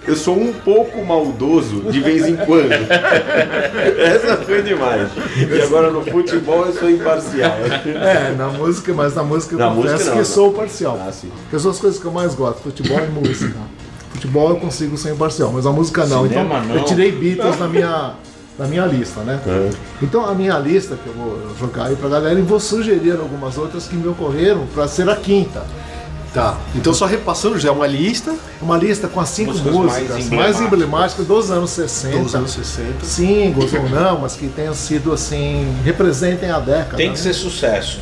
[0.08, 2.72] eu sou um pouco maldoso de vez em quando.
[4.00, 5.10] Essa foi demais.
[5.38, 7.54] E agora no futebol eu sou imparcial.
[7.86, 10.26] É, na música, mas na música eu Na confesso música não, que não.
[10.26, 11.02] sou parcial.
[11.08, 11.30] Ah, sim.
[11.44, 13.56] Porque as duas coisas que eu mais gosto, futebol e música.
[14.14, 16.24] Futebol eu consigo ser imparcial, mas a música não.
[16.28, 16.76] Cinema então não.
[16.76, 18.14] eu tirei Beatles na minha,
[18.60, 19.40] na minha lista, né?
[19.46, 19.70] É.
[20.02, 23.58] Então a minha lista que eu vou jogar aí pra galera e vou sugerir algumas
[23.58, 25.64] outras que me ocorreram pra ser a quinta.
[26.34, 26.58] Tá.
[26.74, 30.30] Então só repassando já é uma lista Uma lista com as cinco Músicas músicas mais
[30.32, 32.18] mais emblemáticas dos anos 60.
[32.24, 33.06] dos anos 60.
[33.06, 36.98] Singles ou não, mas que tenham sido assim, representem a década.
[36.98, 37.14] Tem né?
[37.14, 38.00] que ser sucesso.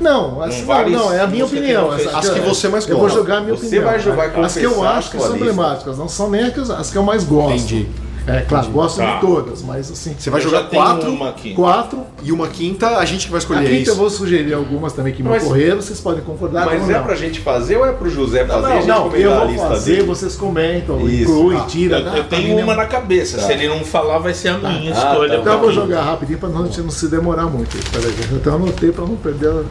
[0.00, 1.92] Não, essa- não, não, é a minha que opinião.
[1.92, 3.18] essa- As que você mais Eu vou gosta.
[3.18, 3.84] jogar a minha Você opinião.
[3.84, 5.40] vai jogar e As que eu acho que são lista.
[5.40, 7.54] emblemáticas, não são nem as que, eu- as que eu mais gosto.
[7.56, 7.88] Entendi.
[8.28, 9.14] É, claro, gosto Tá.
[9.14, 10.14] de todas, mas assim.
[10.18, 11.34] Você vai Eu jogar quatro uma.
[11.56, 12.04] Quatro.
[12.22, 13.90] e uma quinta, a gente que vai A escolher quinta isso.
[13.92, 17.02] eu vou sugerir algumas também que me Mas- ocorreram, vocês podem concordar Mas é não.
[17.04, 18.66] pra gente fazer ou é pro José fazer?
[18.66, 20.06] a Não, gente não, eu a vou lista fazer, dele?
[20.06, 21.22] vocês comentam, Isso.
[21.30, 21.98] incluem, Ah, tiram.
[21.98, 22.18] Eu, né?
[22.18, 23.38] eu Pra tenho uma na cabeça.
[23.40, 25.28] Se ele não falar, vai ser a minha Ah, escolha.
[25.34, 25.36] tá.
[25.40, 27.76] Então eu vou jogar rapidinho pra não, a gente não se demorar muito.
[27.90, 29.48] Peraí, eu até anotei pra não perder.
[29.48, 29.62] a-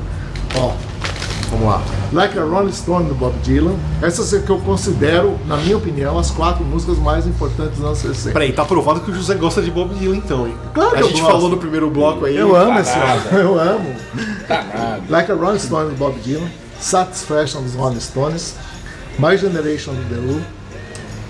[0.60, 0.72] Ó,
[1.60, 1.82] Vamos lá.
[2.14, 3.76] Like a Rolling Stone do Bob Dylan.
[4.02, 7.98] Essas é que eu considero, na minha opinião, as quatro músicas mais importantes dos anos
[8.00, 8.32] 60.
[8.32, 10.56] Peraí, tá provado que o José gosta de Bob Dylan então, hein?
[10.74, 11.32] Claro que A eu gente gosto.
[11.32, 12.36] falou no primeiro bloco aí.
[12.38, 13.30] Eu amo Tá esse nada.
[13.38, 13.96] eu amo.
[14.48, 15.02] Tá nada.
[15.10, 16.48] Like a Rolling Stone do Bob Dylan,
[16.80, 18.56] Satisfaction dos Rolling Stones,
[19.18, 20.42] My Generation do The Who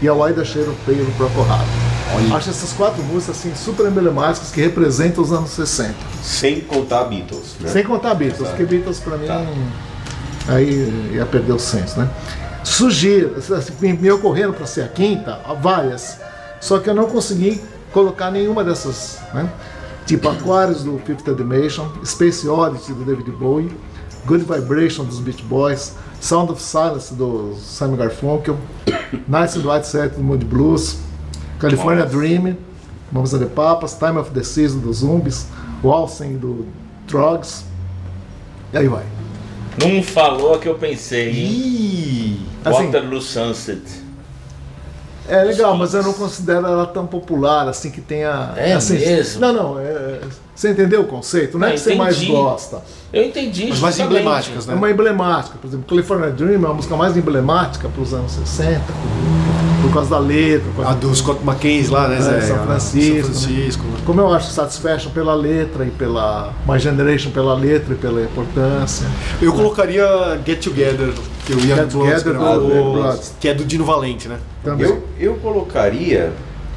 [0.02, 2.36] e a Why Shade of Pale do Procol Harum.
[2.36, 5.94] Acho essas quatro músicas assim, super emblemáticas que representam os anos 60.
[6.24, 7.70] Sem contar Beatles, né?
[7.70, 9.28] Sem contar Beatles, porque Beatles pra mim
[10.48, 12.10] aí ia perder o senso, né?
[12.64, 16.20] Sugiro, assim, me, ocorreram para ser a quinta, várias,
[16.60, 17.62] só que eu não consegui
[17.94, 19.50] colocar nenhuma dessas, né?
[20.06, 23.72] Tipo Aquarius do Fifth Dimension, Space Oddity do David Bowie,
[24.26, 28.58] Good Vibration dos Beach Boys, Sound of Silence do Simon Garfunkel,
[29.14, 30.98] in the White Set do Mood Blues,
[31.60, 32.58] California Dream,
[33.12, 35.48] Vamos a the Papas, Time of the Season dos Zombies,
[35.82, 36.68] Waltzing do
[37.08, 37.64] Drugs,
[38.74, 39.17] e aí vai.
[39.78, 41.46] Não falou a que eu pensei, hein?
[41.52, 43.82] Ih, Assim, Waterloo Sunset.
[45.30, 48.54] É legal, mas eu não considero ela tão popular assim que tenha.
[48.56, 49.42] É assim, mesmo?
[49.42, 49.80] Não, não.
[49.80, 50.20] é-
[50.56, 51.58] você entendeu o conceito?
[51.60, 52.32] Não é Ah, que você mais entendi.
[52.32, 52.82] gosta.
[53.14, 53.70] Eu entendi.
[53.72, 54.74] As mais emblemáticas, né?
[54.74, 55.58] É uma emblemática.
[55.62, 58.82] Por exemplo, California Dream é a música mais emblemática para os anos 60,
[59.82, 60.68] por, causa da letra.
[60.76, 62.42] por a causa do Scott McKenzie lá, né, É, Zé?
[62.42, 63.84] São Francisco, São Francisco.
[63.86, 63.98] né?
[64.06, 69.06] Como eu acho Satisfaction pela letra e pela My Generation pela letra e pela importância.
[69.42, 70.06] Eu colocaria
[70.46, 71.14] Get Together,
[71.46, 73.34] que gravou, Bloods.
[73.40, 74.38] que é do Dino Valente, né?
[74.64, 74.86] Também.
[74.88, 76.32] Eu, eu colocaria.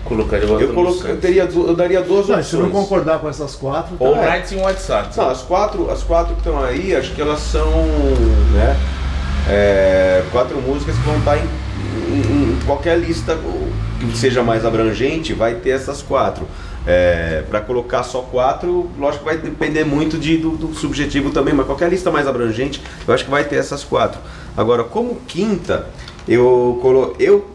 [0.05, 2.83] Colocaria Eu, coloca, eu, teria, eu daria duas Não, se não opções.
[2.83, 4.05] concordar com essas quatro, tá.
[4.05, 4.31] All É.
[4.31, 5.15] Nights in White Sox.
[5.17, 7.71] Não, as quatro, as quatro que estão aí, acho que elas são,
[8.53, 8.77] né,
[9.49, 13.39] é, quatro músicas que vão estar em, em- em qualquer lista
[13.99, 16.47] que seja mais abrangente, vai ter essas quatro.
[17.49, 21.67] para colocar só quatro, lógico que vai depender muito de, do, do subjetivo também, mas
[21.67, 24.21] qualquer lista mais abrangente, eu acho que vai ter essas quatro.
[24.57, 25.87] Agora, como quinta,
[26.27, 27.49] eu, colo, eu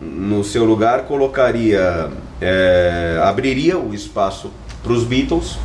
[0.00, 4.50] no seu lugar colocaria, é, abriria o espaço
[4.82, 5.58] para os Beatles,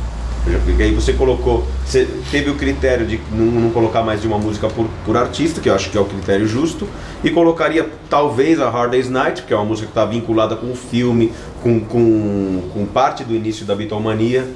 [0.64, 4.38] porque aí você colocou, você teve o critério de não, não colocar mais de uma
[4.38, 6.88] música por, por artista, que eu acho que é o critério justo,
[7.24, 10.70] e colocaria talvez a Hard Day's Night, que é uma música que está vinculada com
[10.70, 11.32] o filme,
[11.62, 14.46] com, com, com parte do início da Beatlemania.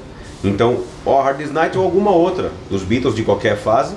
[0.44, 3.96] Então, ou a Hard Day's Night ou alguma outra dos Beatles de qualquer fase.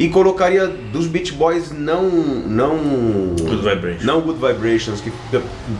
[0.00, 2.78] E colocaria dos Beach Boys não não
[3.38, 4.02] Good Vibrations.
[4.02, 5.12] não Good Vibrations que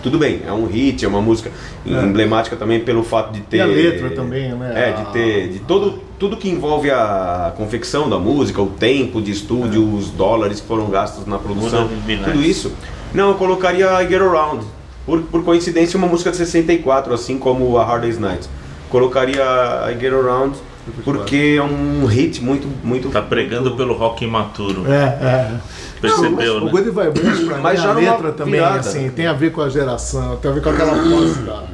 [0.03, 1.51] tudo bem é um hit é uma música
[1.87, 4.91] emblemática também pelo fato de ter E a letra também, né?
[4.91, 9.31] é de ter de todo tudo que envolve a confecção da música, o tempo de
[9.31, 11.89] estúdio, os dólares que foram gastos na produção,
[12.23, 12.71] tudo isso.
[13.15, 14.67] Não, eu colocaria I Get Around.
[15.07, 18.47] Por, por coincidência, uma música de 64, assim como a Hard Day's Night.
[18.91, 19.43] Colocaria
[19.91, 20.59] I Get Around
[21.05, 23.09] porque é um hit muito, muito.
[23.11, 24.91] Tá pregando pelo rock imaturo.
[24.91, 25.61] É, é.
[26.01, 26.67] Percebeu, Não, né?
[26.67, 28.79] O Good Vibration, pra Mas mim, já a letra também, virada.
[28.81, 31.65] assim, tem a ver com a geração, tem a ver com aquela fase da...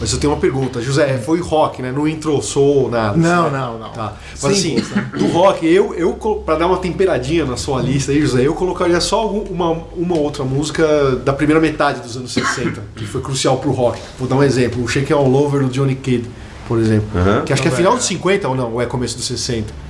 [0.00, 1.90] Mas eu tenho uma pergunta, José, foi rock, né?
[1.90, 3.16] Não entrou soul, nada.
[3.16, 3.58] Não, assim, né?
[3.58, 3.90] não, não.
[3.90, 4.12] Tá.
[4.40, 6.12] Mas Sim, assim, do rock, eu, eu
[6.46, 10.44] pra dar uma temperadinha na sua lista aí, José, eu colocaria só uma, uma outra
[10.44, 13.98] música da primeira metade dos anos 60, que foi crucial pro rock.
[14.18, 16.28] Vou dar um exemplo, o Shake All Over do Johnny Kidd,
[16.68, 17.08] por exemplo.
[17.18, 17.42] Aham.
[17.44, 19.88] Que acho que é final dos 50 ou não, ou é começo dos 60?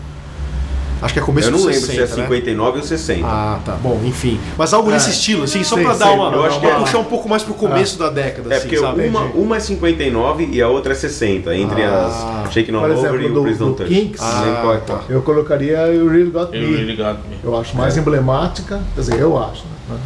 [1.00, 2.22] Acho que é começo Eu não dos lembro 60, se é né?
[2.24, 3.24] 59 ou 60.
[3.24, 3.76] Ah, tá.
[3.80, 4.40] Bom, enfim.
[4.56, 6.32] Mas algo nesse estilo, assim, só sim, dar uma.
[6.34, 8.80] eu acho que é- puxar um pouco mais pro começo da década, É, assim, porque
[8.80, 9.06] sabe?
[9.06, 12.06] uma, uma é 59 e a outra é 60, entre Ah.
[12.08, 13.88] as All Por Over exemplo, e o do- Please Don't do Touch.
[13.94, 14.20] Kinks.
[14.20, 15.04] É Ah, qual.
[15.08, 16.76] Eu colocaria You Really Got Eu Me.
[16.76, 17.36] really got me.
[17.44, 19.96] Eu acho mais emblemática, quer dizer, eu acho, né?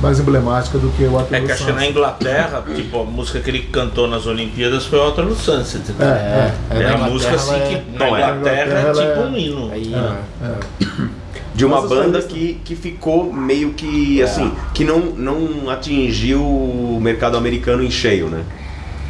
[0.00, 1.86] Mais emblemática do que o Waterloo É que acho que na.
[1.86, 5.82] Inglaterra, tipo, a música que ele cantou nas Olimpíadas foi Waterloo Sunset.
[6.00, 6.54] É, é.
[6.70, 8.08] É, na a música assim Inglaterra que na é.
[8.08, 9.70] Inglaterra é Ela tipo é- um hino.
[9.72, 10.18] Aí, É, né?
[10.42, 11.04] é.
[11.54, 16.40] De uma Mas os banda que, que ficou meio que assim, que não, não atingiu
[16.42, 18.42] o mercado americano em cheio, né?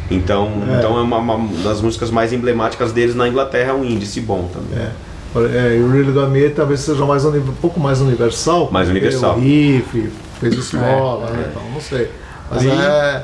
[0.09, 0.77] Então É.
[0.79, 4.49] então é uma, uma das músicas mais emblemáticas deles na Inglaterra, é um índice bom
[4.51, 4.85] também.
[4.85, 4.91] É.
[5.33, 7.31] É, e o Really Got Me talvez seja mais um
[7.61, 8.69] pouco mais universal.
[8.69, 9.37] Mais universal.
[9.37, 10.09] O riff,
[10.41, 11.45] fez esmola, né?
[11.49, 12.09] Então, não sei.
[12.49, 13.23] Mas Aí- é,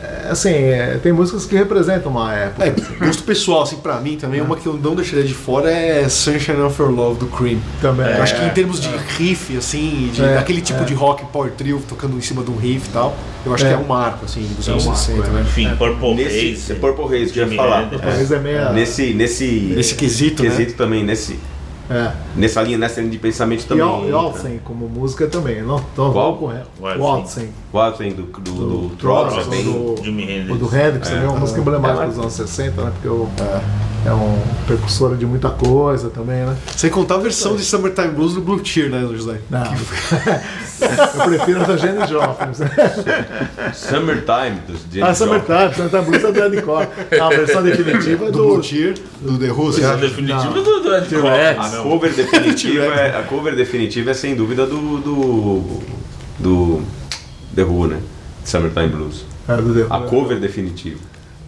[0.00, 2.64] é, Assim, é, tem músicas que representam uma época.
[2.66, 2.70] É,
[3.04, 6.60] gosto pessoal, assim, pra mim também, uma que eu não deixaria de fora é Sunshine
[6.62, 7.58] of Your Love do Cream.
[7.82, 8.06] também.
[8.06, 8.88] Eu acho que em termos de
[9.18, 10.84] riff, assim, de, É, daquele tipo é.
[10.84, 13.68] de rock power trio tocando em cima de um riff e tal, eu acho É.
[13.68, 15.30] que é um marco, assim, dos anos um marco, 60, é.
[15.30, 15.40] né?
[15.42, 16.74] Enfim, Purple Nesse Haze.
[16.76, 17.82] Purple Haze que eu ia falar.
[17.84, 18.02] Hendrix.
[18.02, 18.70] Talvez é meia.
[18.70, 19.44] Nesse nesse
[19.76, 20.48] Nesse quesito, né?
[20.48, 21.38] quesito também nesse
[21.92, 22.12] É.
[22.36, 24.08] nessa linha nessa linha de pensamento E também.
[24.08, 25.62] E Alcen como música também.
[25.62, 26.34] Não, então Qual?
[26.36, 26.62] vamos correr.
[26.80, 27.00] Waltzen.
[27.02, 27.48] O Alcen.
[27.72, 28.96] O Alcen do do, do, Do
[29.44, 29.64] também.
[29.64, 30.58] do- Jimi O Hendrix.
[30.58, 32.90] do Hendrix também é uma música emblemática dos anos 60, né?
[32.94, 33.91] Porque o, é.
[34.10, 34.36] Um
[34.66, 36.56] precursor de muita coisa também, né?
[36.76, 39.40] Sem contar a versão de Summertime Blues do Blue Tear, né, José?
[39.48, 39.62] Não.
[40.82, 42.48] Eu prefiro a da Jenny Joplin.
[43.72, 46.88] Summertime dos James Ah, Summertime, Summertime Blues é do Eddie Core.
[47.20, 48.44] A versão definitiva é Do do.
[48.54, 49.96] Blue Tear, do The Who, acha?
[49.96, 50.52] definitiva Não.
[50.52, 50.82] do do.
[50.92, 55.82] Cox, A cover definitiva é, a cover definitiva é sem dúvida do do,
[56.40, 56.82] do
[57.54, 58.00] The Who, né?
[58.44, 59.24] Summertime Blues.
[59.48, 59.92] É, do The Who.
[59.94, 60.98] A cover definitiva.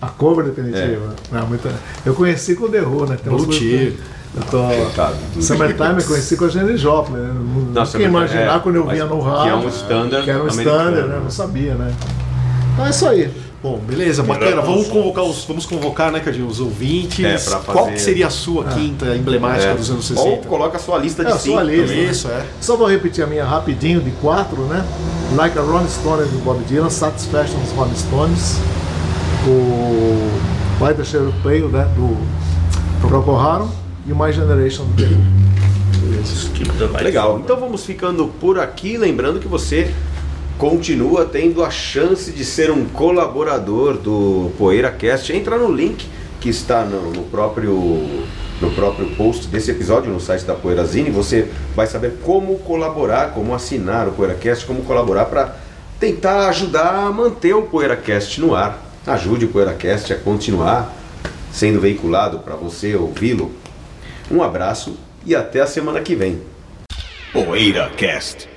[0.05, 1.14] A cover definitiva.
[1.32, 1.70] Não, muita...
[2.05, 3.16] Eu conheci com o The Who, né?
[3.22, 3.96] Tem Blue que-
[4.36, 4.62] Eu tô...
[4.64, 7.32] Coitado do- Summertime eu conheci com a Jenny Joplin, né?
[7.72, 9.57] Não Summertime, imaginar é, quando eu via no que é rádio.
[9.57, 10.78] um standard Que era um americano.
[10.80, 11.20] standard, né?
[11.22, 11.94] Não sabia, né?
[12.72, 13.30] Então é isso aí.
[13.62, 14.61] Bom, beleza, bacana.
[14.61, 17.24] Vamos convocar os, vamos convocar, né, Cadinho, os ouvintes.
[17.24, 19.74] É, pra Qual fazer- que seria a sua quinta emblemática É.
[19.74, 20.48] dos anos Ou 60?
[20.48, 21.55] coloca a sua lista de É, a cinco.
[21.55, 21.86] sua lista.
[21.86, 22.11] também.
[22.11, 22.44] Isso, é.
[22.61, 24.84] Só vou repetir a minha rapidinho, de quatro, né?
[25.34, 28.57] Like a Rolling Stone do Bob Dylan, Satisfaction dos Rolling Stones,
[29.47, 31.88] o Sheriff Pale, né?
[31.97, 33.68] Do Procol Harum
[34.07, 35.03] e o My Generation do
[36.92, 37.40] lights Legal.
[37.42, 39.92] Então vamos ficando por aqui, lembrando que você
[40.59, 45.32] continua tendo a chance de ser um colaborador do PoeiraCast.
[45.32, 46.07] Entra no link
[46.40, 47.74] que está no, no próprio
[48.61, 51.11] no próprio post desse episódio no site da Poeirazine.
[51.11, 55.57] Você vai saber como colaborar, como assinar o PoeiraCast, como colaborar para
[55.99, 58.93] tentar ajudar a manter o PoeiraCast no ar.
[59.07, 60.90] Ajude o PoeiraCast a continuar
[61.52, 63.55] sendo veiculado para você ouvi-lo.
[64.30, 64.96] Um abraço
[65.26, 66.42] e até a semana que vem.
[67.32, 68.53] PoeiraCast.